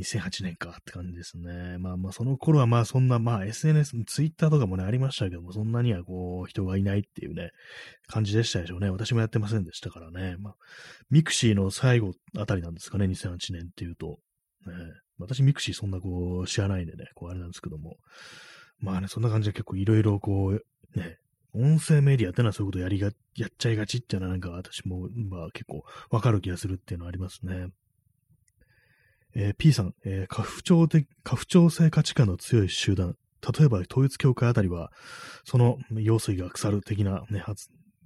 [0.00, 1.78] 2008年かって感じですね。
[1.78, 7.50] まあまあ、その頃はまあそんな、まあ SNS、ツイッターとかもね、ありましたけども、そんなにはこう、人がいないっていうね、
[8.06, 8.90] 感じでしたでしょうね。
[8.90, 10.36] 私もやってませんでしたからね。
[10.38, 10.54] まあ、
[11.10, 14.18] ミクシーの最後あたりなんですかね、2008年っていうと。
[14.66, 14.74] ね、
[15.18, 17.96] 私、ミクシーそんなこう、知らないんでね、こう、あれなんですけども。
[18.78, 21.18] まあね、そんな感じで結構いろいろこう、ね、
[21.52, 27.66] 音声メディアってのはそういうことやりが、やっちゃいがちっていうのはなんか私も、まあ結構わかる気がするっていうのはありますね。
[29.34, 33.16] えー、P さん、えー、家父長的、家父長制価値観の強い集団、
[33.58, 34.92] 例えば統一教会あたりは、
[35.44, 37.42] その用水が腐る的な、ね、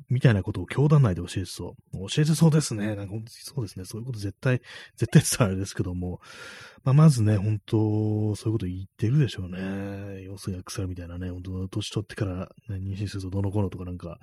[0.08, 2.08] みたいなことを教団内で教えてそう。
[2.08, 2.94] 教えてそうですね。
[2.96, 3.84] なんかそうですね。
[3.84, 4.60] そういうこと絶対、
[4.96, 6.20] 絶対伝わるですけども、
[6.84, 10.22] まあ、まずね、本当そういうこと言ってるでしょうね。
[10.22, 14.18] 様子が腐るみたいなね、本当年取ってから、ね、妊娠するとどの頃とかなんか、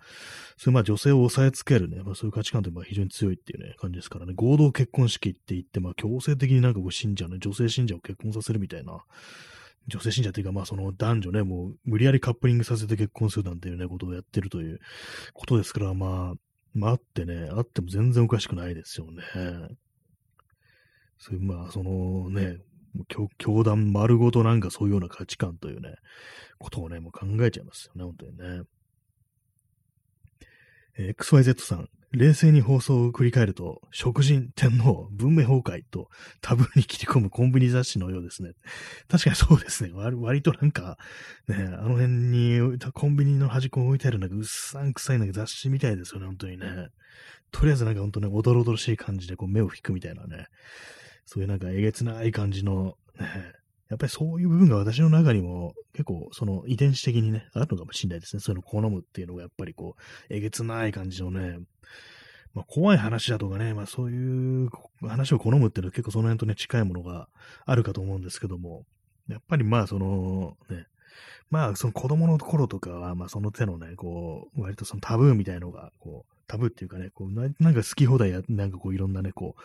[0.58, 4.34] そういうまあ女性を抑えつけるね、まあ、そういう価値観ってまあ非常に強いっていうね、感じですからね。
[4.36, 9.04] 合同結婚式って言って、まあ強制的になんかこう信者ね、女性信者を結婚させるみたいな、
[9.88, 14.80] 女性信者というか、まあその男女ね、もう無理やりカップリングさせて結婚するなんていうね、ことをやってるという
[15.34, 16.40] ことですから、まあ、
[16.74, 19.24] まああってね、あっても全然おかしくないですよね。
[21.18, 22.58] そういう、まあそのね、
[23.38, 25.96] 教団丸ごとなんかそういうような価値観というね、
[26.60, 28.64] ことをね、もう考えちゃいますよね、本当にね。
[30.98, 36.10] えー、XYZ さん、冷静に放送を繰り返ると、食人、天皇、文明崩壊と
[36.42, 38.52] タブーに切り込むコンビニ雑誌のようですね。
[39.08, 39.92] 確かにそうですね。
[39.94, 40.98] 割割となんか、
[41.48, 46.90] ね、あの辺にコンビニの端っこに置いてあるなんかうっさんくさいなんか雑誌みたいですよね、本当にね。
[47.52, 50.48] とりあえずなんか本当ね、おどろおどろしい感じでこう目を引くみたいなね。
[51.26, 53.54] そういうなんかえげつない感じの、ね、
[53.92, 58.40] やっぱりそういう部分が私の中にも結構その遺伝子的にね、あるのかもしれないですね。
[58.40, 61.60] そういうの好むっていうのがやっぱりこう、えげつない感じのね、
[62.54, 64.70] まあ、怖い話だとかね、まあそういう
[65.02, 67.28] 話を好むっていうのは結構その辺とね、近いものが
[67.66, 68.86] あるかと思うんですけども、
[69.28, 70.86] やっぱりまあそのね、
[71.50, 79.62] まあその子供の頃とかは、まあその手のね、こう、割とそのタブーみたいのが、こう、タブーっていうかね、こうなんか好き放題や、なんかこういろんなね、こう、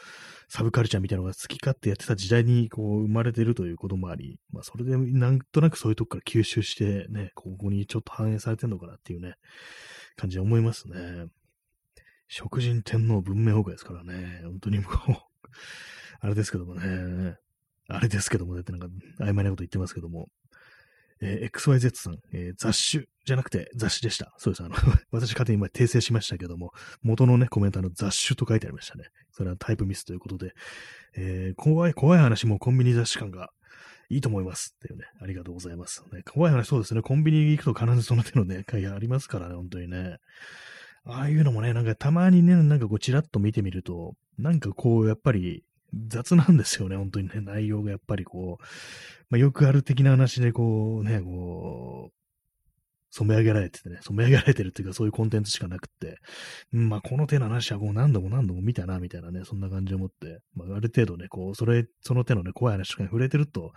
[0.48, 9.34] サブカルチャーみたいなのが好き勝手やってた時代にこう生まれてるということもあり、まあそれでなんとなくそういうとこから吸収してね、ここにちょっと反映されてんのかなっていうね、
[10.14, 11.26] 感じで思いますね。
[12.28, 14.88] 食人天皇文明崩壊ですからね、本当にもう
[16.20, 17.36] あれですけどもね、
[17.88, 18.86] あれですけどもねってなんか
[19.18, 20.28] 曖昧なこと言ってますけども、
[21.20, 24.34] えー、XYZ さん、えー、雑種じゃなくて雑誌でした。
[24.38, 24.62] そうです。
[24.62, 24.74] あの
[25.10, 29.04] 私勝手に今訂正しましたけども、元のね、コメントの雑種と書いてありましたね。
[29.32, 30.54] それはタイプミスということで、
[31.16, 33.50] えー、怖い、怖い話もコンビニ雑誌感が
[34.08, 36.04] いいと思いますっていうね、ありがとうございます。
[36.12, 40.18] ね、怖い話そうですね、コンビニ行くと必ずその手のね、会ありますからね、本当にね。
[41.04, 48.64] ああいうのもね、なんかたまにね、なんかこうちらっと見てみると、なんかこう、やっぱり雑なんですよね、本当にね、内容がやっぱりこう、
[49.30, 52.16] まあ、よくある的な話でこうね、こう、
[53.10, 56.18] 染め上げられててね、染め上げられてるっていうかそういうコンテンツしかなくって、
[56.74, 63.72] うん、まあこの手の話はこう何度も何度も見たな、みたいなね、そんな感じを持って、まあある程度ね、こう、それ、その手のね、怖い話とかに触れてると、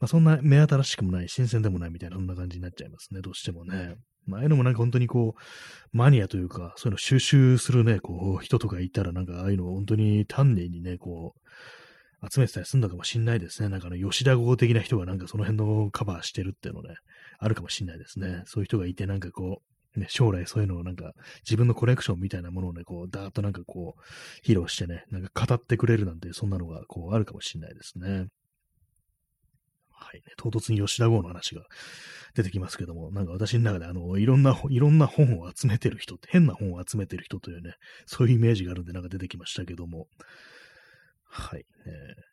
[0.00, 3.96] まあそんな目新しくもない、新鮮でもないみたいな、そんな感じになっちゃいますね、どうしてもね。
[4.28, 13.68] まあ、あいうのもなんか本当にこう、マニアというか、そういうの収集するね、こう、人とかいたらなんかああいうの本当に丹念にね、こう、集めてたりするのかもしんないですね。
[13.68, 16.96] なんかあの吉田号的な人がなんかその辺のカバーしてるっていうのね、
[17.38, 18.42] あるかもしんないですね。
[18.46, 19.62] そういう人がいてなんかこ
[19.96, 21.12] う、ね、将来そういうのをなんか
[21.44, 28.26] 自分のコレクションみたいなものをね、こう、だーっとなんかこう、披露してね、なんか語ってくれるなんて、そんなのがこう、あるかもしんないですね。
[30.08, 31.66] はい、唐突に吉田号の話が
[32.34, 37.74] 出てきますけども、なんか私の中であの、いろんな、いろんな本を集めてる人って、変な本を集めてる人というね、
[38.06, 40.06] そういうイメージがあるんでなんか出てきましたけども、
[41.24, 41.66] はい。
[41.84, 42.28] えー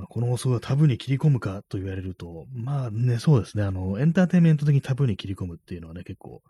[0.00, 6.42] まあ、この放送はタブーに切り込むかと言われると、まあね、そうですね、あの、エンターテインメント的にタブーに切り込むっていうのはね、結構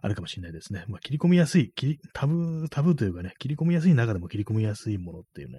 [0.00, 0.84] あるかもしれないですね。
[0.88, 1.72] まあ、切り込みやすい、
[2.14, 5.58] タブー、タブというかね、切り込みやすい中でも切り込みやすいものっていうね、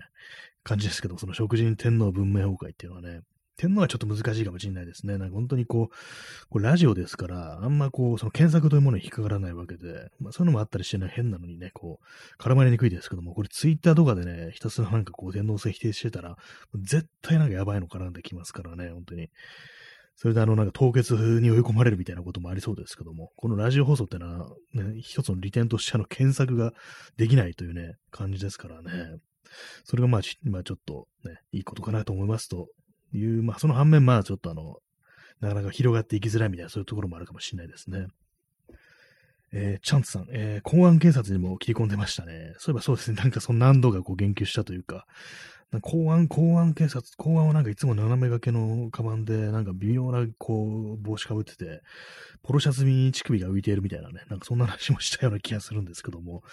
[0.63, 3.21] 感じですけど、その食人天皇文明崩壊っていうのはね、
[3.57, 5.17] 天皇はちょっと難しいかもしれないですね。
[5.17, 16.37] なんか本当にこう、こうラジオですから、あんまこう、その検索というものに引っかからないわけで、まあそういうのもあったりしてね、変なのにね、こう、絡まりにくいですけども、これツイッターとかでね、ひたすらなんかこう、天皇制否定してたら、
[16.75, 19.29] 絶対なんかやばいの絡んできますからね、本当に。
[20.17, 26.73] それであの、なんか凍結に追い込まれるみたいなこともありそうですけども、このラジオ放送ってのは、ね、一つの利点としてあの、検索が
[27.17, 29.19] できないというね、感じですからね。
[29.83, 32.69] それがまあ、まあちょっとね、いいことかなと思いますと、
[33.15, 34.77] いう、まあ、その反面、まあ、ちょっとあの、
[35.41, 38.07] なかなか広がっていきづらいみたいな、そういうところもあるかもしれないですね。
[39.51, 42.53] えー、チャンツさん、えー、公安警察にも切り込んでましたね。
[42.57, 45.05] そういえばそうですね、なんかその何度かこう言及したというか、
[45.81, 51.81] 公安、公安警察、公安はなんかいつも斜め掛けのカバンで、なんか微妙なこう帽子かぶってて、
[52.43, 56.43] ポロシャツに乳首が浮いているみたいなね、なんかそんな話もしたような気がするんですけども、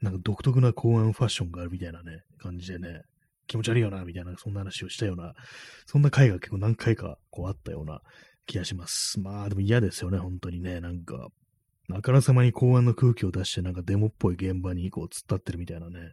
[0.00, 3.02] なんか独特な公安ファッションがあるみたいなね、感じでね、
[3.48, 5.34] 気持ち悪いよな、みたいな、そんな話をしたような、
[5.86, 8.00] そんな回が結構何回かこうあったような
[8.46, 9.18] 気がします。
[9.18, 11.28] まあでも嫌ですよね、本当にね、なんか、
[11.90, 16.12] あからさまに公安の空気を出してなんかデモっぽい現場にこう突っ立ってるみたいなね、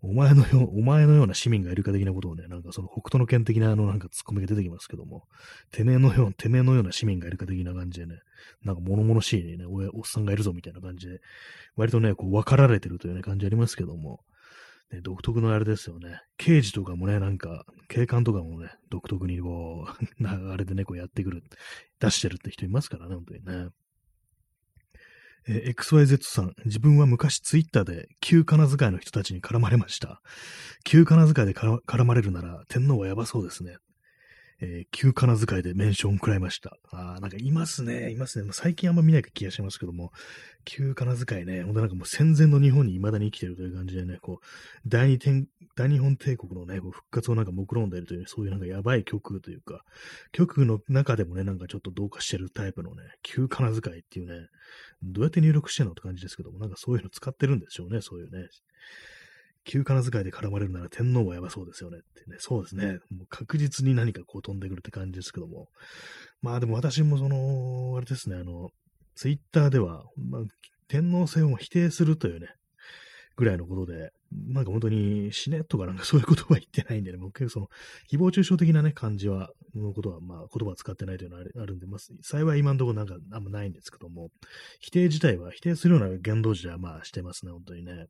[0.00, 5.24] お前のよう、お前のような市民がいるか的なことをね、なんかその北斗の剣的なあのなんかツッコミが出てきますけども、
[5.72, 8.20] てめえのよう、てめえのような市民がいるか的な感じでね、
[8.64, 11.20] なんか物々しいね、おおっさんがいるぞみたいな感じで、
[11.76, 14.20] 割とね、こう分かられてるというね、感じありますけども、
[14.92, 16.22] ね、独特のあれですよね。
[16.38, 21.42] 刑事とかもね、なんか、警官とかもね、独特にこう、流れでね、こうやってくる、
[22.00, 23.68] 出してるって人いますからね、本当にね。
[25.46, 30.20] え XYZ さん、自分は昔ツイッターで旧仮名遣いの人たちに絡まれました。
[30.84, 33.76] 旧仮名遣いで絡まれるなら天皇はやばそうですね。
[34.60, 36.76] えー、旧仮名遣いでメンション食らいました。
[36.90, 38.48] あ、なんかいますね、いますね。
[38.52, 40.10] 最近あんま見ない気がしますけども、
[40.64, 45.46] 旧仮名遣いね、ほんとなんかもう戦前の日本に未だに生きてるという感じでね、こう、大日天、
[45.76, 49.84] 大日本帝国のね、こう復活をなんか目論んでいるという、そういうなんかやばい曲というか、
[50.32, 54.48] 曲の中でもね、なんかちょっと同化してるタイプのね、旧仮名遣いっていうね、
[55.04, 58.48] どうやって入力してんのって感じですけども、なんかそういうの使ってるんでしょうね、そういうね。
[59.64, 62.36] 旧仮名遣いで絡まれるなら天皇はやばそうですよねってね。
[62.38, 62.98] そうですね。
[63.10, 65.68] もう確実に何かこう飛んでくるって感じですけども。
[66.40, 68.70] まあでも私もその、あれですね、あの、
[69.14, 70.42] ツイッターでは、まあ、
[70.86, 72.48] 天皇制を否定するというね、
[73.38, 77.66] ぐらいのことで、なんか本当に死ねとかなんかそういう言葉言ってないんでね、もう結構その、
[78.10, 84.30] 誹謗中傷的なね、感じは、のことは、まあ言葉は使ってないというのはあるんで、まあ、幸い今のところなんかあんまないんですけども、
[84.80, 88.06] 否定自体は、否定するような言動じゃまあしてますね、本当にね。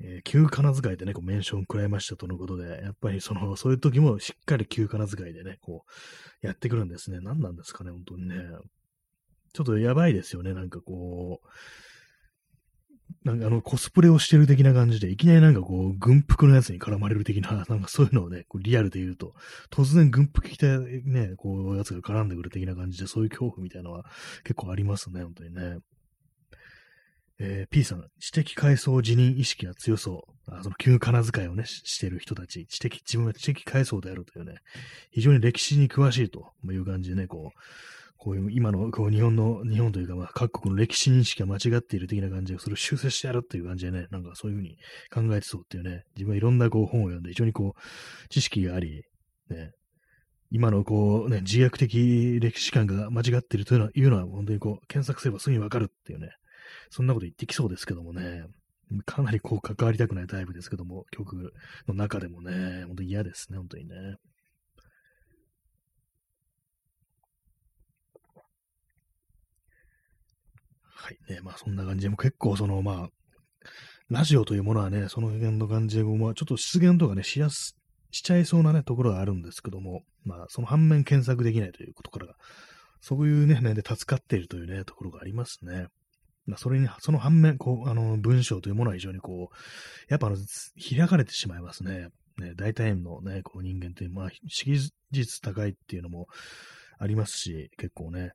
[0.00, 5.84] えー、旧仮名遣いでね、こうメンション食らいましたとのことで、やっぱりその、そういう時もしっかり旧仮名遣いでね、こ
[6.42, 7.20] う、やってくるんですね。
[7.20, 8.36] 何なんですかね、本当にね。
[9.52, 11.48] ちょっとやばいですよね、なんかこう、
[13.24, 19.34] なんかあの、コスプレをしてる的な感じで、いきなりなんかこう、軍服のやつに絡まれる的な、 なんかそういうのをね、こうリアルで言うと、
[19.70, 24.04] 突然軍服着たね、こう、やつが絡んでくる的な感じで、そういう恐怖みたいなのは
[24.44, 25.78] 結構ありますね、本当にね。
[27.38, 30.32] えー、P さん、知的階層自認意識が強そう。
[30.48, 34.56] あその旧仮名遣いをね、してる人たち、知的、自分は知的階層であるというね、
[35.10, 36.52] 非常に歴史に詳しいと。
[36.64, 37.58] いう感じでね、こう、
[38.16, 44.76] こういう今のこう日本の、日本というか、まあ、各国の歴史認識が間違っている的な感じで、それを修正してやるっていう感じでね、なんかそういうふうに
[45.12, 49.02] 考えてそうっていうね、自分はいろんなこう本を読んで、非常にこう、知識があり、
[49.50, 49.70] ね、
[50.50, 56.30] 今のこうね、自虐的歴史観が間違っているというのは、いうのは本当にこう、検索すればすぐにわかるっていうね、
[56.90, 58.44] そんなこと言ってきそうですけどもね、
[59.04, 61.52] かなりこう関わりたくないタイプですけども、曲
[61.88, 63.94] の中でもね、本当に嫌ですね、本当にね。
[70.98, 73.08] はいね、まあそんな感じで、も結構そのまあ、
[74.08, 77.76] ラジオというものはね、その辺の感じで、まあちょっと出現とかね、しやす、
[78.12, 82.34] しちゃいそうなね、ところがあるんですけども、まあその反面検索できないということから、
[83.00, 85.86] そういうね、面で助かっているというね、ところがありますね。
[86.46, 89.56] ま、それに、その反面、こう、あの、文章というものは非常にこう、
[90.08, 90.36] やっぱあの、
[90.96, 92.08] 開かれてしまいますね。
[92.38, 94.78] ね、大体のね、こう人間って、まあ、識
[95.10, 96.26] 実高いっていうのも
[96.98, 98.32] ありますし、結構ね、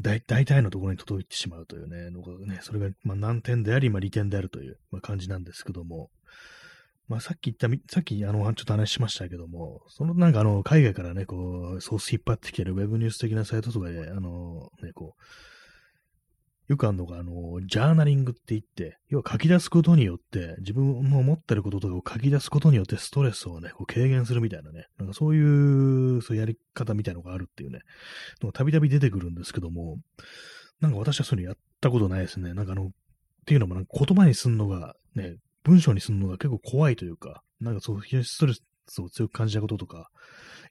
[0.00, 6.10] 大大体のところに届いてしまうというね、のがね、それが、まあ、難点であり、まあ、利点であるという、ま、感じなんですけども、
[7.06, 15.22] まあ、さっき言った、さっき、あの、ちょっと話しましたけども、そのなんか、あの、海外からね、こう、ソース引っ張ってきてるウェブニュース的なサイトとかで、あの、ね、こう、
[16.66, 27.80] よくあるのが、あの、ジャーナリングって言って、要は書き出すことによって、自分の思ってることとかを書き出すことによってストレスをね、こう軽減するみたいなね、なんかそういう、そういうやり方みたいのがあるっていうね、
[28.54, 29.98] たびたび出てくるんですけども、
[30.80, 32.54] なんか私はそういうのやったことないですね。
[32.54, 32.90] なんかあの、っ
[33.46, 40.08] ていうのもなんか言葉にすんのが、ね、文章にすんのが結構怖いというか、なんかそう、非常にストレスを強く感じたこととか、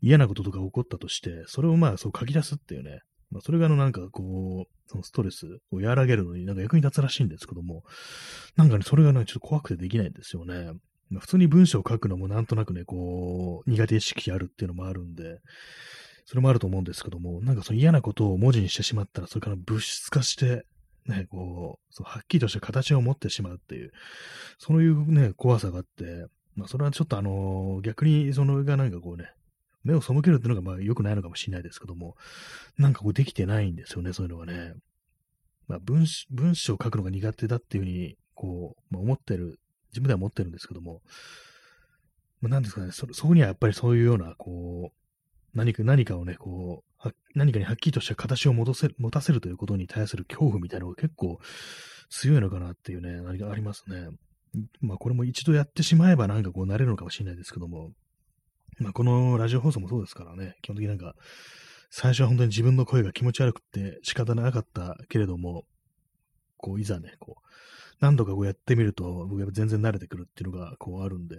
[0.02, 3.02] 嫌なこととか起こったとして、それをまあそう書き出すっていうね、
[3.34, 7.84] まあ、それがあのなんかこう、そのストレスを和らげるのになんか役に立つらしいんですけども、
[8.56, 10.74] なんかね、それがね、ちょっと怖くてできないんですよね。
[11.10, 15.40] まあ、普通に文章を書くのもなんとなくね、こう、苦手意識あるっていうのもあるんで、
[16.26, 20.66] それもあると思うんですけども、なんかその嫌なことを文字にしてしまったら、それから物質化して、
[21.08, 23.92] ね、こう、そうはっきりとした形を持ってしまうっていう、
[24.60, 29.32] そういうね、怖さがあって、まあ、それはちょっとあのー、逆にそのがなんかこうね、
[29.84, 32.16] 目を背けるっていうのがまあ良くないのかもしれないですけども、
[32.78, 34.74] なんかこうできてないんですよね、そういうのがね。
[35.68, 39.60] まあ文、文章を書くのが苦手だっていうふうに、こう、まあ、思ってる、
[39.92, 41.02] 自分では思ってるんですけども、
[42.42, 51.40] まあ、なんですかねそ、そこにはやっぱりそういうような、こう、何か、何かをね、こう、何かにはっきりとした形を戻せ持たせるということに対する恐怖みたいなのが結構
[52.10, 54.08] 強いのかなっていうね、何かありますね。
[54.82, 57.92] まあこれも一度やってしまえばなんかこうなれるのかもしれないですけども、
[58.80, 61.16] まあ、このラジオ放送もそうですからね、基本的になんか、
[61.90, 65.64] 最初は本当に自分の声が気持ち悪くて仕方なかったけれども、
[66.58, 67.44] こう、いざね、こう、
[68.00, 71.36] 何度かこうやってみると、僕は全然慣れてくるっていうのがこうあるんで、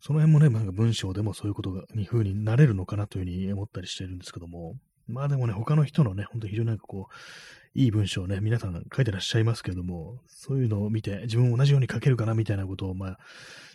[0.00, 4.76] その辺もね、なんか文章でもそういうことが、に風になれるのかなというふうに思ったりしてるんですけども、
[5.08, 13.18] まあでもね、他の人のね、本当に非常になんかこう、いい文章をね、皆さん書いてらっしゃいますけれども、そういうのを見て、自分も同じように書けるかなみたいなことを、まあ、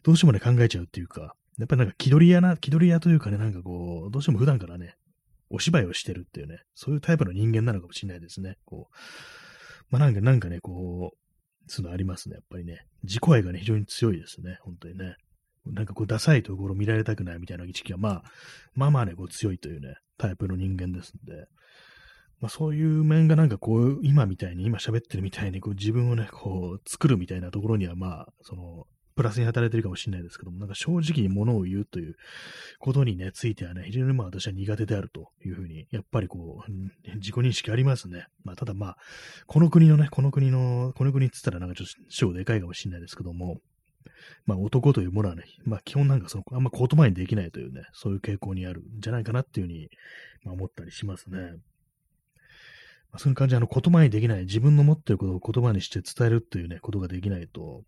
[0.04, 4.96] どうしてもね、考えちゃうっていうか、やっぱりなんか気取り屋な、気取り屋というかね、なんかこう、どうしても普段からね、
[5.50, 8.58] お芝居をしてるっていうね、そういうタイプの人間なのかもしれないですね。
[8.66, 8.96] こう、
[9.92, 12.86] まあなんか、なんかね、こう、そういうのありますね、やっぱりね。
[13.04, 15.16] 自己愛がね、非常に強いですね、本当にね。
[15.66, 18.24] なんかこう、ダサいところ見られたくないみたいな意識が、まあ、
[18.74, 21.46] まあまあね、こう強いというね、タイプの人間ですんで、
[22.42, 28.86] まあそういう面がなんかこう、今みたいに、今喋ってるみたいに、こう自分をね、こう、作るみたいなところには、まあ、その、
[29.16, 32.16] プラスに働いてるかもしれないですけども、なんか正直に物を言うという
[32.80, 36.72] ことにね、ついてはね、非常にまあ私は苦手であるというふうに、やっぱりこう、
[37.16, 38.26] 自己認識ありますね。
[38.44, 38.98] まあただまあ、
[39.48, 43.60] この国のね、この国の、この国って言ったらなんかちょっと小でかいかもしれないですけども、
[44.46, 49.90] まあ男というものはね、まあ基本なんかその、あんま言葉にできないというね、そういう傾向にあるんじゃないかなっていうふうに、
[50.44, 51.38] まあ、思ったりしますね。
[53.14, 57.84] まあ、そういう感じで、あの、言葉にできない、自分の持っていることを言葉にして伝えるっていうね、ことができないと、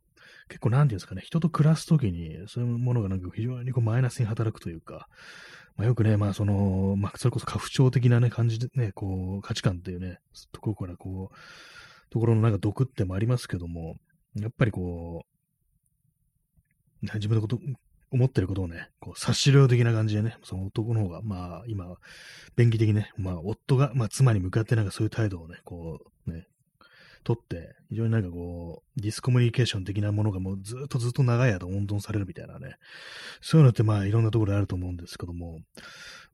[0.47, 5.07] 結構なんていうんですかね、人と暮らすときに、そういうものがなんか非常にこうマイナスに働くというか、
[5.75, 10.19] まあ、よくね、まあその、まあそれこそ家父長的なね、感じでね、こう、価値観っていうね、
[10.51, 13.95] ところからこう、ところのなんか毒ってもありますけども、
[14.35, 17.59] やっぱりこう、自分のこと、
[18.11, 21.85] 思ってることをね、こう、察し量的な感じでね、その男の方が、まあ、今、
[22.55, 26.47] 便宜的にね、まあ、夫が、まあ、妻に向かってなんかそういう態度をね、こう、ね、
[27.25, 32.77] とって、非常になんかこう、ディスコミュニケーション的なものがもうずっとずっと長い間温存されるみたいなね、
[33.41, 35.59] そういうのってまあいろんなところであると思うんですけども、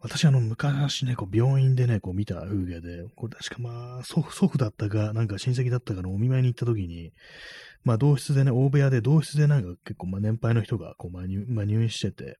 [0.01, 7.13] 私あの昔ね、こう病院でね、こう見た風景で、これ確かまあ祖父祖父だったか、なんか親戚だったかのお見舞いに行った時に、
[7.83, 12.37] まあ同室でね、大部屋で同室でなんか結構まあ年配の人がこうまあ入,、まあ、入院してて、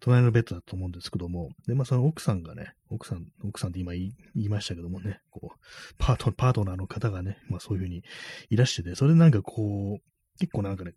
[0.00, 5.58] 隣のベッドだと思うんですけども、で、まあその奥さんがね、奥さん、奥さんって今言いましたけどもね、こう、
[5.98, 8.02] パート、パートナーの方がね、まあそういうふうに
[8.50, 10.92] いらしてて、それでなんかこう、結構なんかね、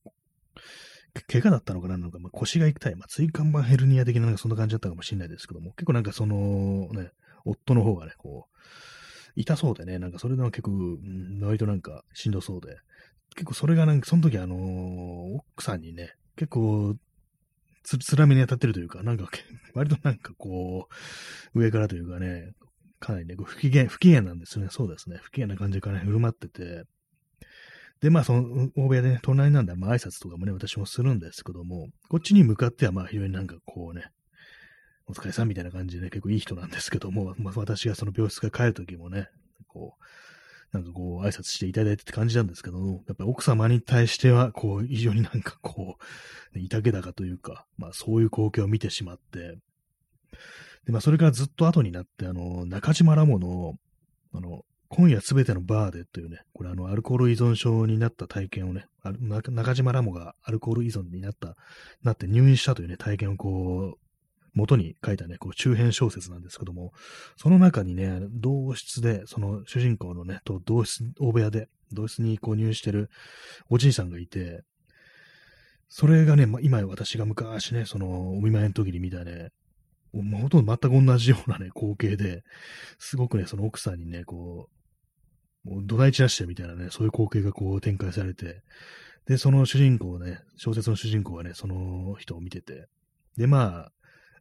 [1.28, 7.12] 怪我だったのかななんか、まあ、腰が痛い、まあ、椎間板ヘルニア的な、なんかそんな感じだったかもしれないですけども、結構なんかその、ね、
[7.46, 8.58] 夫の方がね、こう、
[9.36, 10.72] 痛そうでね、なんかそれでも結構、
[11.42, 12.78] 割となんかしんどそうで、
[13.36, 16.96] 結構それがなんか、その時あのー、奥さんにね、結構
[17.84, 19.30] つ、つらみに当たってるというか、なんか、
[19.74, 20.88] 割となんかこ
[21.54, 22.52] う、上からというかね、
[23.00, 24.70] かなりね、不機嫌、不機嫌なんですよね。
[24.72, 25.18] そうですね。
[25.22, 26.84] 不機嫌な感じからね、振る舞ってて。
[28.02, 34.06] で、まあ、その、大部屋でね、隣なんだまあ、挨拶とかもね、私もするんですけども、こっちに向かっては、まあ、非常になんかこうね、
[35.08, 39.30] お疲れさんみたいな感じで、ね、結構いい人なんですけども、まあ、私がその病室から帰るときもね、
[39.68, 40.04] こう、
[40.72, 45.97] なんかこう、挨拶していただいてって感じなんですけども、やっぱり奥様に対しては、こう、非常になんかこ
[46.55, 49.57] う、いたけ高というか、まあそういう光景を見てしまって、
[50.86, 53.76] で、まあそれからずっと後になって、あの、中島ラモの、
[54.34, 58.88] あの、今夜すべてのバーでというね、これあの、アルコール依存症になった体験をね、
[59.49, 61.55] 中島ラモがアルコール依存になった、
[62.03, 64.09] なって入院したというね、体験をこう、
[64.60, 66.91] 元に書いたね、こう中編小説なんですけども、
[67.38, 73.10] その中にね、同室で、その主人公のね、と同室、大部屋で、同室に購入してる
[73.70, 74.64] おじいさんがいて、
[75.88, 79.49] それがね、ま、今私が昔ね、その、お見舞いの時に見たね、
[80.14, 82.43] もうほとんど全く同じようなね、光景で、
[82.99, 84.70] すごくね、その奥さんにね、こ
[85.66, 88.62] う、もう土台散らしてみたいなね、そういう光景がこう展開されて、
[89.26, 92.88] で、その主人公ね、小説の主人公はね、その人を見てて、
[93.38, 93.91] で、まあ、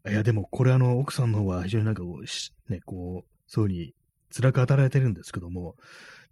[0.07, 3.94] いや、でもこれあの、奥さんの方は非常になんかこう、ね、こう、そういうふうに
[4.34, 5.74] 辛く働いてるんですけども、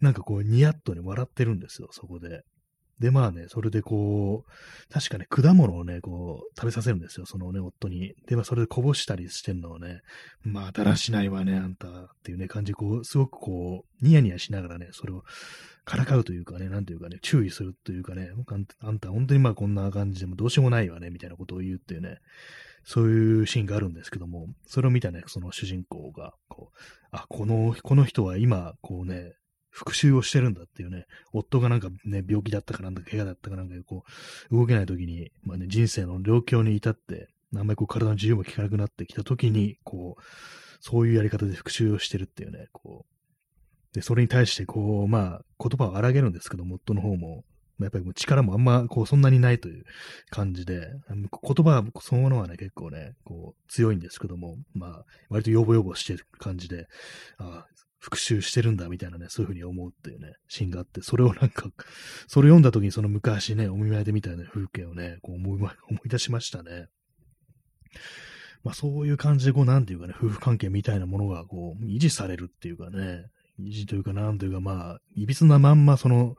[0.01, 2.43] なんかこう、ニヤッとね、笑ってるんですよ、そこで。
[3.01, 8.15] で、まあね、それでこう、確かね、果物をね、こう、食べさせるんですよ、そのね、夫に。
[8.27, 10.01] で、まあ、それでこぼしたりしてんのをね、
[10.43, 11.91] まあ、だらしないわね、あんた、っ
[12.23, 15.25] ていうね、感じ、こう、すごくこう、ニヤニヤしながらね、それを、
[15.85, 18.31] からかうというかね、なんていうかね、注意するというかね、
[18.81, 22.19] あんた、本当にまあこんな感じでもどうしようもないわね、みたいなことを言うっていうね、
[22.87, 26.79] そういうシーンがあるんですけども、それを見たね、その主人公が、こう、
[27.11, 29.35] あ、この、この人は今、こうね、
[29.71, 34.05] 復讐をしてるんだっていうね、夫がなんかね、病気だったかなんだか、怪我だったかなんか、こ
[34.53, 40.23] う、動けない時に、まあね、人生の良境に至って、あんまりこう体の自由も効かなくなってきた時に、こう、
[40.81, 43.05] そういうやり方で復讐をしてるっていうね、こ
[43.93, 47.45] う、で、それに対して、こう、まあ、言葉を荒げるんですけど、夫の方も、
[47.81, 49.85] やっぱりもう力もあんま、こう、そんなにないという
[50.31, 51.31] 感じで、言
[51.65, 56.87] 葉そのものはね、結構ね、こう、強いんですけども、まあ、割とヨボヨボしてる感じで、
[57.39, 57.67] ああ
[58.07, 61.69] 復讐してるんだみたいなね、そういうふうに思うっていうね、シーンがあって、それをなんか、
[62.29, 65.61] それ読んだ時にその昔ね、お見舞いでみたいな風景をね、こう思い、
[65.91, 66.87] 思い出しましたね。
[68.63, 73.27] まあそういう感じで、こう、なんていうかね、夫婦関係みたいなものが、こう、維持されるっていうかね、
[73.61, 76.37] 維持というか、なんというか、まあ、いびつなまんま、その、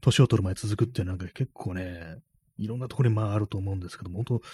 [0.00, 2.18] 年を取る前続くっていうなんか結構ね、
[2.58, 4.46] いろんなところにまああると思うんですけども、本当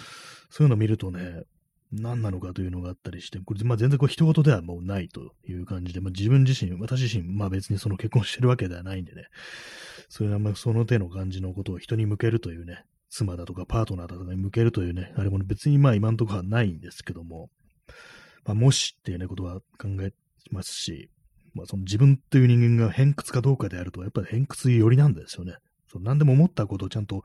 [0.51, 1.45] そういうのを見るとね、
[1.93, 9.27] 何なのかというのがあったりして、これ、まあ、全然こう人事ではもうないという感じで、まあ、自分自身、私自身、まあ別にその結婚してるわけではないんでね、
[10.09, 17.51] それはまあその手の感じのことを人に向けるというね、妻だとかパートナーだとかに向けるというね、あれも別にまあ今のところはないんですけども、
[18.45, 20.13] まあもしっていうね、ことは考え
[20.51, 21.11] ますし、
[21.55, 25.55] まあその自分という人間が偏屈かどうかであると、やっぱり偏屈寄りなんですよね。
[25.91, 27.23] そう何でも思ったことをちゃんと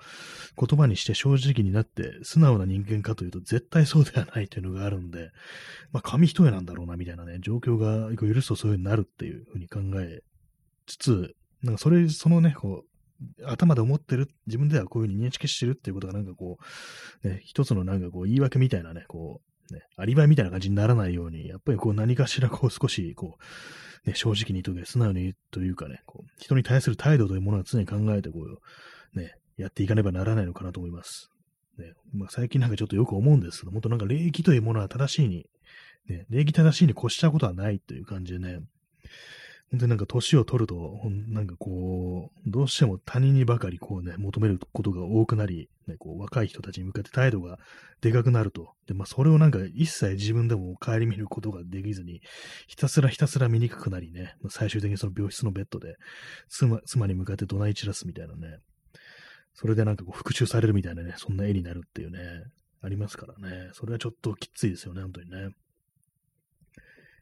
[0.58, 5.30] 言葉にして正直になって素直な人間かというと絶対そうではないというのがあるんで、
[5.92, 10.22] まあ紙一重なんだろうなみたいなね、状況が許すとそういう風になるっていうふうに考え
[10.88, 16.58] つつ、なんかそれ、そのね、こう、頭で思ってる、自分ではこういうふうに認識してるっていうことがなんかこ
[17.24, 23.44] う、ね、一つのなんかこう言い訳みたいなね、こう、ね、アリバイみたいな感じにならないように、やっぱりこう何かしらこう少しこう、
[24.06, 31.30] ね、正直にというか、素直にというかね、こう人に対する態度というものは常に考えてこう、ね、やっていかねばならないのかなと思います。
[31.78, 35.46] ねまあ、最近なんかちょっとよく思うんですけど、もっとなんか礼儀というものは正しいに、
[36.08, 38.60] ね、礼儀正しいに越したことはないという感じでね、
[39.72, 47.60] 本当になんか年を取ると、なんかこう、どうしても他人にばかりこうね、求めることが多くなり、ね、こう若い人たちに向かって態度が
[48.00, 48.72] でかくなると。
[48.88, 52.22] で、まあそれをなんか一切自分でも顧みることができずに、
[52.68, 55.96] ひたすらひたすら見にくくなりね、最終的にその病室のベッドで
[56.48, 58.60] 妻妻に向かって怒鳴り散らすみたいなね。
[59.54, 62.20] それでなんかこう復讐されるみたいなね、そんな絵になるっていうね、
[62.82, 63.70] ありますからね。
[63.74, 65.50] それはちょっときついですよね、本当にね。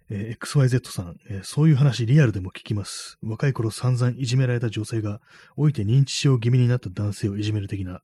[0.10, 3.18] えー、XYZ さん、えー、そういう話リアルでも聞きます。
[3.24, 5.20] 若い頃散々いじめられた女性が、
[5.58, 8.02] 老いて認知症気味になった男性をいじめる的な、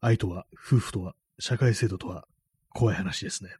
[0.00, 2.26] 愛とは、夫婦とは、社会制度とは、
[2.70, 3.50] 怖い話ですね。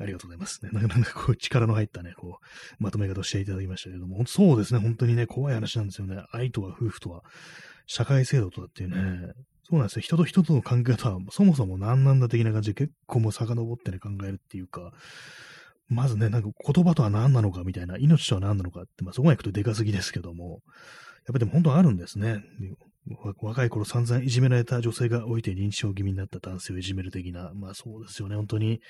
[0.00, 0.70] ありがとうございますね。
[0.72, 6.22] なかなかこう力の入ったね、こう、まとめ方をしていただきましたけれども、そうですね、本当にね、怖い話なんですよね。
[6.30, 7.24] 愛とは、夫婦とは、
[7.86, 9.32] 社会制度とはっていうね、
[9.68, 10.02] そうなんですよ。
[10.02, 14.92] 人と人との関係とは、そもそも何なんだ的な感じで結構もう遡ってね、考えるっていうか、
[15.88, 20.62] まずね、なんか言葉とは何なのかみたいな、命とは何なのかって、まあそこまで行くとでかすぎですけども、
[21.26, 22.42] やっぱでも本当あるんですね。
[23.40, 28.80] 若い頃散々いじめられた女性が老いて認知症気味になった男性をいじめる的な、まあそうですよね、本当に、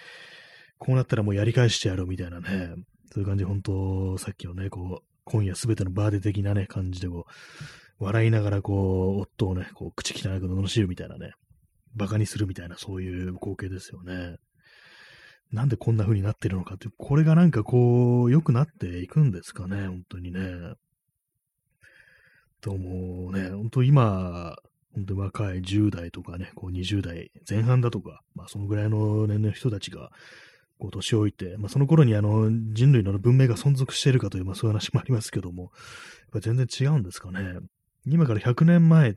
[0.79, 2.75] こうなったらもうやり返してやろうみたいなね、
[3.13, 7.27] そういう感じ本当、さっきのね、こう、今夜すべてのバーデ的なね、感じでこ
[8.01, 11.33] う、笑いながらこう、夫をね、こう、口汚く罵るみたいなね、
[11.97, 14.37] 馬鹿にするみたいな、そういう光景ですよね。
[15.53, 20.41] なんでこんな風になってるのかって、これがなんかこう、良くなっていくんですかね、本当にね。
[22.61, 24.57] ともね、本当今、
[24.95, 30.11] 本当に若い10代とかね、こう20代前半だとか、まあそのぐらいの年齢の人たちが、
[30.79, 35.71] こう年老いて、まあその頃にあの人類の文明が存続しているかという、まあそういう話もありますけども、やっ
[36.33, 37.59] ぱ全然違うんですかね。
[38.07, 39.17] 今から100年前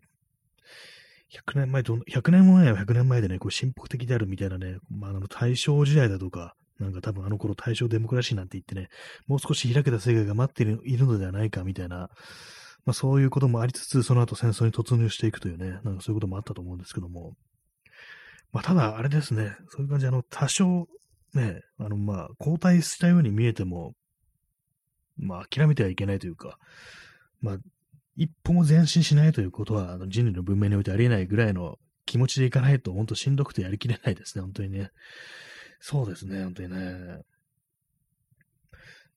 [1.31, 8.89] 100年前と、100年前は100年前でね、こう進歩的であるみたいなね、まあ、あの大正時代だとか、なんか多分あの頃大正デモクラシーなんて言ってね、
[9.27, 12.09] もう少し開けた世界が待っているのではないかみたいな、
[12.85, 17.33] まあそういうこともありつつ、その後戦争に突入していくというね、なんかそういうこともあったと思うんですけども、
[18.51, 20.87] まあただあれですね、そういう感じであの多少
[21.33, 23.93] ね、あのまあ後退したように見えても、
[25.17, 26.57] まあ諦めてはいけないというか、
[27.41, 27.57] まあ
[28.15, 34.89] 一歩も前進しないということは、あの人類の文明においてありえないぐらいの気持ちでいかないと、本当しんどくてやりきれないですね、本当にね。
[35.79, 37.21] そうですね、本当にね。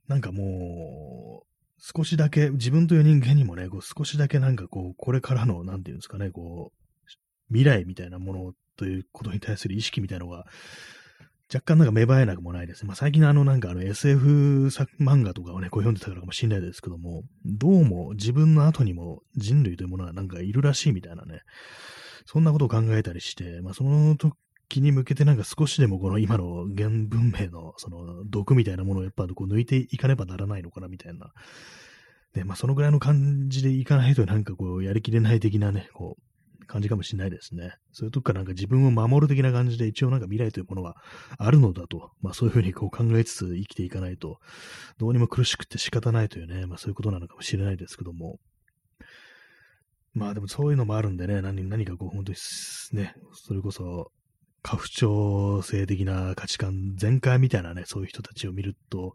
[0.09, 6.84] なんかもう、少しだけ、自分という人間にもね、こう少しだけなんかこう、これからの、なんていうんですかね、こう、
[7.49, 10.47] 未来みたいなものということに対する意識みたいなのが、
[11.55, 12.84] 若干なんか芽生えなくもないです。
[12.84, 21.42] まあ、最近のあのなんかあの SF 作漫画とかをね、こう読んでたからかもしれないですけども、どうも自分の後にも人類というものはなんかいるらしいみたいなね、
[22.26, 31.32] そんなことを考えたりして、まあ、その時に向けてなんか少しでもこの今の現文明のその毒みたいなものをやっぱこう抜いていかねばならないのかなみたいな。
[32.32, 36.34] で、まあそのぐらいの感じでいかないとなんかこうやりきれない的なね、こう
[36.64, 37.74] 感じかもしれないですね。
[37.92, 40.96] そういうとこからなんか自分を守る的な感じで一応なんか未来というものは
[41.38, 44.38] あるのだと、まあそういうふうにこう考えつつ生きていかないと、
[44.98, 48.38] どうにも苦しくて仕方ないというね、まあそういうことなのかもしれないですけども、
[50.14, 52.38] まあでもそういうのもあるんでね、何何かこう本当に
[52.92, 54.12] ね、それこそ
[54.62, 59.14] 家父長性的な価値観全開みたいなね、そういう人たちを見ると、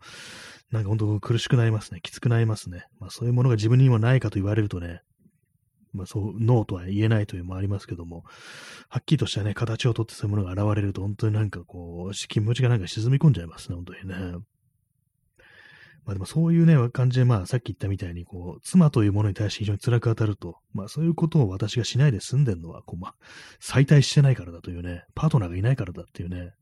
[0.71, 2.01] なんか本当苦しくなりますね。
[2.01, 2.83] きつくなりますね。
[2.99, 5.01] まあそういうものが自分にもないかと言われるとね、
[5.93, 8.23] まあそう、ノーとは言えないというのもありますけども、
[8.89, 14.15] はっきりとしたね、形をとってそういうものが現れると、本当になんかこう、気持ちがなんか沈み込んじゃいますね、本当にね。
[16.05, 23.15] まあでもそういうね、感じで、まあさっき言ったみたいに、こう、妻というものに対して非常に辛く当たると、まあそういうことを私がしないで済んでるのは、こう、まあ、
[23.59, 26.53] 再退してないからだというね、パートナーがいないからだっていうね、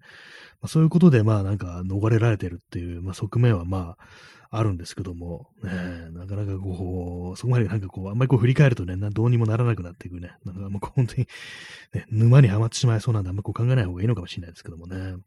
[0.61, 4.05] まあ、そういうことで、まあなんか逃れられてるっていう、まあ側面はまあ、
[4.49, 5.71] あるんですけども、ね、
[6.11, 11.27] なかなかこう、そこまでなんかこう、あんまりこう振り返るとね、どうにもならなくなっていくね、なんかもう本当に、
[11.93, 15.17] ね、沼にはまってしまいそうなんで、あんまこう考えない方がいいのかもしれないですけどもね。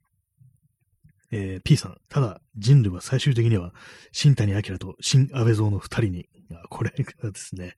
[1.33, 3.73] えー、P さん、ただ人類は最終的には
[4.11, 6.29] 新谷明と新安倍蔵の二人に、
[6.71, 6.91] これ
[7.23, 7.77] がですね、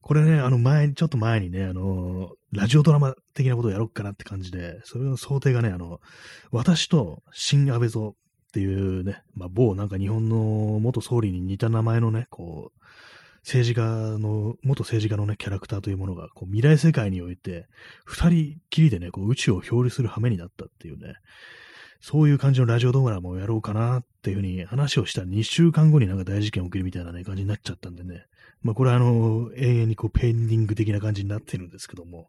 [0.00, 6.00] これね、あの前、ちょっと前にね、あの、ラジオドラマ的なことをやろうかなって感じで、それの想定がね、あの、
[6.50, 8.14] 私と新安倍蔵っ
[8.52, 12.80] ていうね、まあ、某なんか日本の元総理に似た名前のね、こう、
[13.40, 17.66] 政治家の、元政治家のね、キャラクターというものが、こう未来世界において、
[18.04, 21.14] 二人きりでね、こう宇宙を漂流する羽目になったっていうね、
[22.00, 28.24] そういう感じのラジオドラマをやろうかなっていうふうに話をした2週間後になんか大事件起きるみたいなね、感じになっちゃったんでね。
[28.62, 32.28] まあこれはあの、永遠にこうペンディング的な感じになってるんですけども、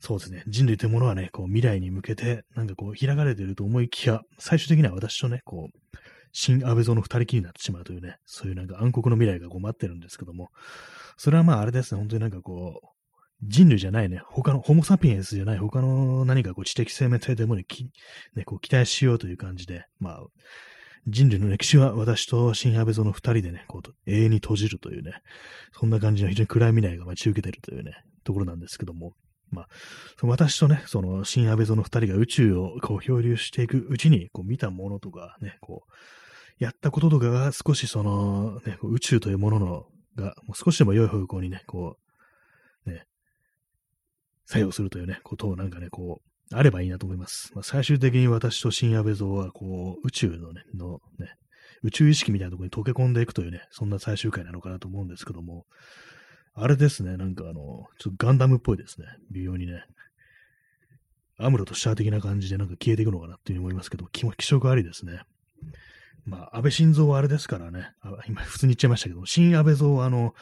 [0.00, 0.44] そうですね。
[0.46, 5.96] 人類というものはね、こう未来に向けて、なんかこう開かれていると思いきや、最終的には私とね、こう、
[6.32, 10.50] 新安倍蔵の二人きりになってしまうというね、そういうなんか暗黒の未来がこう待ってるんですけども、
[11.16, 12.88] それはまああれですね、本当になんかこう、
[13.42, 17.64] 人類じゃないね、他の、ホモサピエンスじゃない他の何かこう知的生命体でもね、
[18.34, 20.26] ねこう期待しようという感じで、まあ、
[21.08, 25.12] 人類の歴史は私と新安倍蔵の二人でね、こう永遠に閉じるというね、
[25.72, 27.92] そんな感じの非常に暗い未来が待ち受けてるというね、
[28.24, 29.12] ところなんですけども、
[29.50, 29.68] まあ、
[30.18, 39.84] その私とね、その新安倍蔵の二人が宇宙をこう漂流していくうちに、こう見たものとかね、こう、やったこととかが少しその、ね、宇宙というものの、
[40.16, 41.96] が、もう少しでも良い方向にね、こ
[42.86, 43.04] う、ね、
[44.46, 47.50] 作用するというね、ことをなんかね、こう、あればいいなと思います。
[47.54, 51.34] まあ、最終的に私と新安倍蔵は、こう、宇宙のね、のね、
[51.82, 55.66] 宇宙意識みたいなところに溶け込んでいくというね、そんな最終回なのかなと思うんですけども、
[56.54, 59.84] あれですね、なんかあの、ちょっとガンダムっぽいですね、微妙にね。
[61.38, 65.20] アムロとシャア的な感じでなんか消えていくのかなっていうふうに思いますけど、気色ありですね。
[66.24, 67.90] まあ、安倍晋三はあれですからね、
[68.26, 70.34] 今普通に言っちゃいましたけど、新安倍蔵はあの、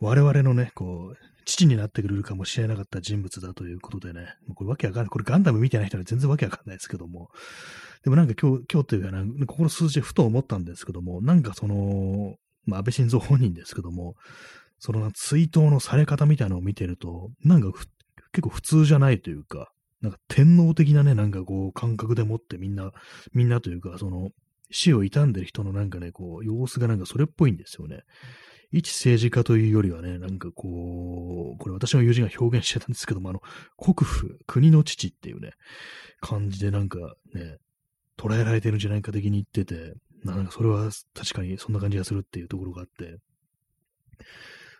[0.00, 5.10] 我々のね、こう、父になってくれるかもしれなかった人物だということでね、これわけわかんない。
[5.10, 7.30] これガンダム見てない人は全然わけわかんないですけども、
[8.02, 12.36] でもなんか今日、今日というかな、ここの数字ふと思ったんですけども、なんかその、
[12.66, 14.14] まあ、安倍晋三本人ですけども、
[14.78, 17.72] その追悼のされ方みたいなのを見てると、なんか
[18.32, 19.70] 結構普通じゃないというか、
[20.02, 22.92] なんか天皇的なね、なんかこう感覚でもってみんな、
[23.32, 24.30] みんなというか、その
[24.70, 28.02] 死を悼んでる人のなんかね、こう様子がなんかそれっぽいんですよね。
[28.72, 33.42] 一政治家というよりはね、なんかこう、これ私の友人が表現してたんですけども、あの、
[33.76, 35.52] 国府、国の父っていうね、
[36.20, 36.98] 感じでなんか
[37.34, 37.58] ね、
[38.16, 39.94] 捉えられてるんじゃないか的に言ってて、
[40.24, 43.18] なんかそれは確かにそんな感じがするっていうところがあって、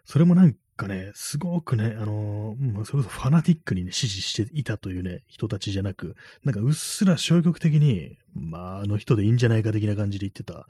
[0.04, 10.66] それもなんかね、すごくね、あのー、それこそファナティックにね、支持していたというね、人たちじゃなく、なんかうっすら消極的に、まあ、あの人でいいんじゃないか的な感じで言ってた。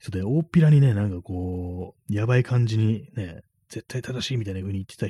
[0.00, 5.06] 人で、大っぴらにね、なんかこう、やばい感じにね、絶対正しいみたいな風に言ってた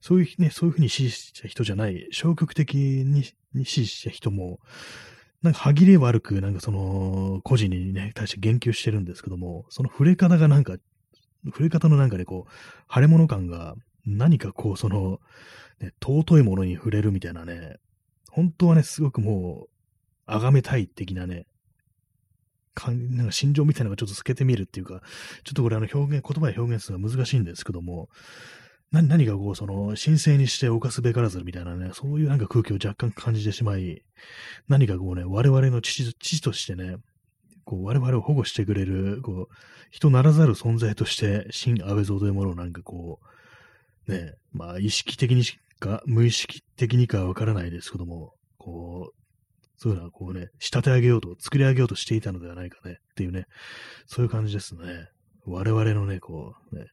[0.00, 3.24] そういうね、そういう風に支持した人じゃない、消極的に
[3.64, 4.60] 支持した人も、
[5.42, 10.76] なんか歯切れ悪く、なんかその、個人にね、対して言及してるんですけども、その触れ方がなんか、
[11.46, 13.74] 触れ方のなんかね、こう、腫れ物感が、
[14.06, 15.20] 何かこう、その、
[15.80, 17.76] ね、尊いものに触れるみたいなね、
[18.30, 19.70] 本当はね、すごくもう、
[20.26, 21.46] 崇めたい的なね、
[22.74, 25.02] かんなんか心情みたいなのがちょっと透けてみるっていうか、
[25.44, 28.08] ちょっとこれあの表現、言葉で表現するのが難しいんですけども、
[28.92, 34.02] 何何かこう、その、神聖にして犯すべからずみたいなね、そういうなんか空気を若干感じてしまい、
[34.68, 36.96] 何かこうね、我々の父父としてね、
[37.70, 39.54] こう、我々を保護してくれる、こう、
[39.92, 43.20] 人ならざる存在として、新安倍蔵というものをなんかこ
[44.08, 49.14] う、ね、まあ、意識的にしか、無意識的にかわからないですけども、こう、
[49.76, 53.44] そういうのはこうね、仕立て上げようと、作り上げようとしていたのではないかね、っていうね、
[54.06, 55.06] そういう感じですね。
[55.46, 56.86] 我々のね、こう、ね、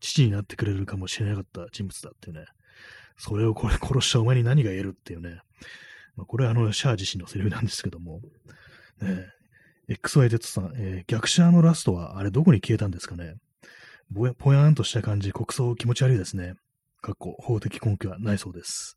[0.00, 2.46] 父になってくれるかもしれなかった人物だっていうね、
[3.18, 5.40] それをこれ殺したお前に何が言えるっていうね、
[6.16, 8.22] まあ、これはあの、シャア自身のセリフなんですけども、
[9.02, 9.26] ね、
[9.88, 13.34] XYZ さん、えー、逆シャアのラストは、あれどこに消えたんですかね？
[14.10, 16.54] ぼや、ぽやんとした感じ、国葬気持ち悪いですね。
[17.02, 18.96] かっこ、法的根拠はないそうです。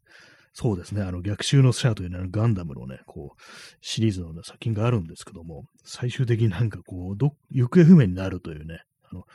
[0.54, 3.42] そうですね、あの、逆襲のシャアというのはガンダムのね、こう、
[3.82, 9.26] シリーズの、ね、作品があるんですけども、最終的になんかこう、ど、行方不明になるというね、あの、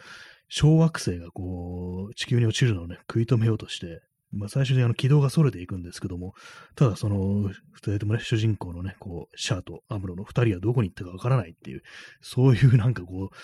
[0.49, 4.03] 小惑星がこう、地球に落ちるのをね、食い止めようとして、
[4.33, 6.35] まあ、最初にあの軌道が逸れていくんですけども、
[6.75, 11.83] ただその、二人ともね、主人公のね、こう、シャアとアムロの二人はどこに行ったかわからないっていう、
[12.21, 13.37] そういうなんかこう、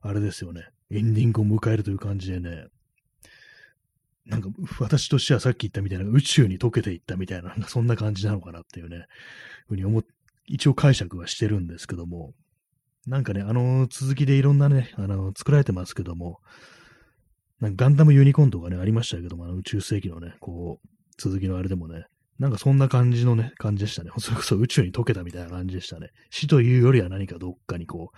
[0.00, 2.66] あれですよね、エンディングを迎えるという感じでね、
[4.26, 9.06] なんか私としてはさっき言ったみたいな宇宙に溶けていったみたいな、なんかそんな感じなのかなっていうね、
[9.68, 10.04] ふうに思っ、
[10.46, 12.32] 一応解釈はしてるんですけども、
[13.06, 16.40] なんかね、あの続きでいろんなね、あの、作られてますけども、
[17.60, 20.88] なんかガンダムユニコーンとかね、ありましたけども、あの宇宙世紀のね、こう、
[21.18, 22.06] 続きのあれでもね、
[22.38, 24.10] なんかそんな感じのね、感じでしたね。
[24.18, 26.08] それこそ宇宙に溶けたみたいな感じでしたね。
[26.30, 28.16] 死というよりは何かどっかにこう、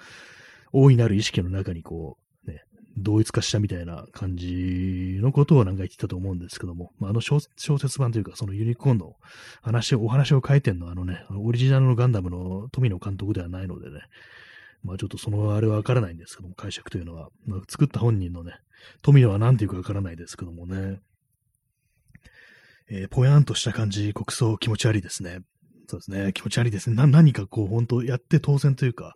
[0.73, 2.63] 大いなる意識の中にこう、ね、
[2.97, 9.17] 同一化したみたいな感じのことをなんか言ってたと思うんですけども、まあ、あの小説版というか、そのユニコーンの
[9.61, 14.03] 話、お話を書いてんのはあのね、オリジナルのガンダムの富野監督ではないのでね、
[14.85, 17.29] まあちょっとそのあれはわからないんですけども、解釈というのは。
[17.47, 18.53] まあ、作った本人のね、
[19.03, 21.01] 富野は何て言うかわからないですけどもね。
[22.91, 25.39] えー、ぽやんとした感じ、国葬気持ち悪いですね。
[25.89, 26.97] そうですね、気持ち悪いですね。
[26.97, 29.15] な、何かこう、本当やって当然というか、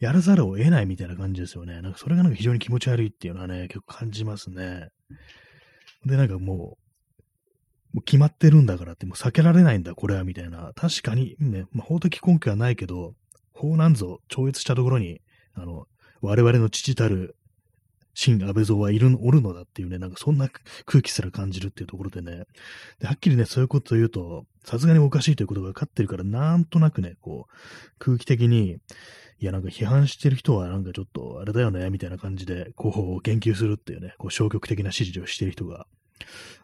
[0.00, 1.82] やらざるを得ないみたいな感じですよね。
[1.82, 4.88] なんかそれがなんか非常に気持ち悪いっていうのはね、結構感じますね。
[6.06, 6.76] で、なんかもう、も
[7.96, 10.72] う決まってるんだからって、もう避けられないんだ、これは、みたいな。
[10.74, 13.14] 確かにね、まあ、法的根拠はないけど、
[13.52, 15.20] 法なんぞ超越したところに、
[15.54, 15.86] あの、
[16.22, 17.36] 我々の父たる
[18.14, 20.48] 新安倍蔵はいる、おるのだっていうね、なんかそんな
[20.84, 22.44] 空気すら感じるっていうところでね、
[22.98, 27.54] ではっきりね、そういうこと言うと、さすがにおかしいということが分かってるから、なんとなくね、こう、
[27.98, 28.78] 空気的に、
[29.38, 35.86] いや、なんか批判してる人はなんかちょっとあれだよね、みたいな感じで、こう、言及するっていうね、こう消極的な指示をしてる人が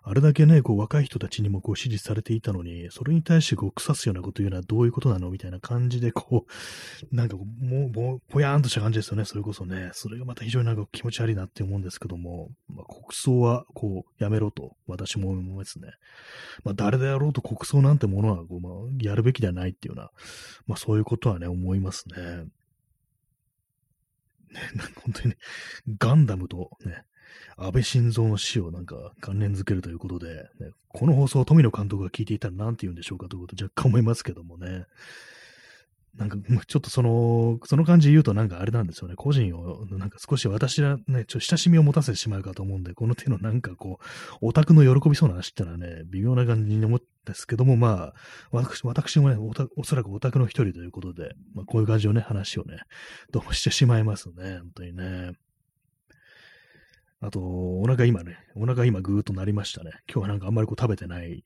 [0.03, 6.47] あれだけね、こう若い人たちにもこう支持されていたのに、それに対してこう腐すようなこと言うのはどういうことなのみたいな感じで、こ
[7.11, 9.91] う、なんかもう、もう、ぽやーんとした感じですよね、それこそね。
[9.93, 15.89] それがまた非常になんか気持ち悪いなって思うんですけども、まあ、国葬はこう、やめろと、私も思いますね。
[16.63, 20.11] まあ、誰であろうと国葬なんてものはこう、まあ、やるべきではないっていうような、
[20.67, 22.47] まあ、そういうことはね、思いますね。
[24.53, 24.61] ね、
[25.03, 25.37] 本当にね、
[25.99, 27.05] ガンダムとね、
[27.57, 34.85] 安倍晋三の死をなんか関連づけるということで、ね、この放送を富野監督が聞いていたら何て言うんでしょうかということ若干思いますけどもね。
[36.17, 39.15] なんか、ちょっとその、その感じ言うとなんかあれなんですよね。
[39.17, 48.15] 個人を、なんか少し私はね、ちょっと親しみを持たせてしまうかと思うんで、この手のなんかこう、オタクの喜びそうな話ってのはね、微妙な感じに思うんですけども、まあ、
[48.51, 52.79] 私私もねお、おそらくオタクの一人ということで、まあこういう感じのね、話をね、
[53.31, 54.59] どうもしてしまいますね。
[54.59, 55.33] 本当にね。
[57.27, 59.91] あと、お腹今ね、お腹今ぐーっとなりましたね。
[60.09, 61.45] 今日はなんかあんまりこう食べてない、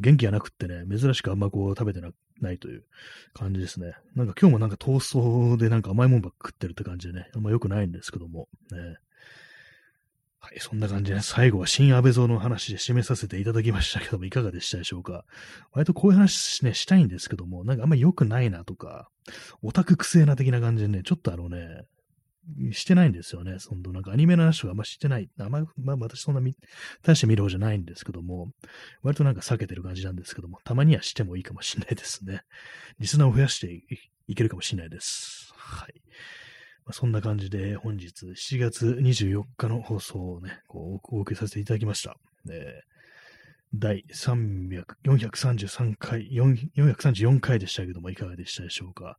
[0.00, 2.02] 元気がなくってね、珍しくあんまこう食べて
[2.40, 2.84] ないという
[3.32, 3.94] 感じですね。
[4.14, 8.98] なんか今日もなんかトーストでなんか甘いもんばっか食ってるって感じでね、あんま良くないんですけども、ね。
[10.40, 15.24] はい、そんな感じで、ね、最後は新安倍蔵の話で締めさせていただきましたけども、いかがでしたでしょうか。
[15.72, 19.08] 割とこういう話ね、したいんですけども、なんかあんまり良くないなとか、
[19.62, 21.86] オタクくせえな的な感じでね、ちょっとあのね、
[22.72, 23.58] してないんですよね。
[23.58, 25.28] そのなんかアニメの話とかあんましてない。
[25.38, 26.56] あま、まあ私そんなみ、
[27.02, 28.48] 大して見る方じゃないんですけども、
[29.02, 32.42] 割となんか避けてる感じなんですけども、たまにはしてもいいかもしれないですね。
[32.98, 33.82] リスナーを増やして
[34.26, 35.52] いけるかもしれないです。
[35.56, 35.94] はい。
[36.84, 42.16] まあ、そんな感じで本日7月24日の放送をね、こうお送りさせていただきました。
[42.50, 42.80] え
[43.74, 49.18] 第300 433回、434回でしたけども、いかがでしたでしょうか。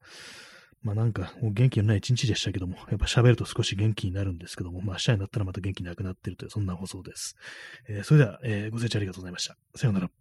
[0.81, 7.35] まあなんか、もう元気のない一日でしたけども、やっぱ喋ると少し元気になるんですけども、まあ明日になったらまた元気なくなってるという、そんな放送です。
[7.87, 9.57] えー、それでは、えー、ご清聴ありがとうございました。
[9.75, 10.18] さようなら。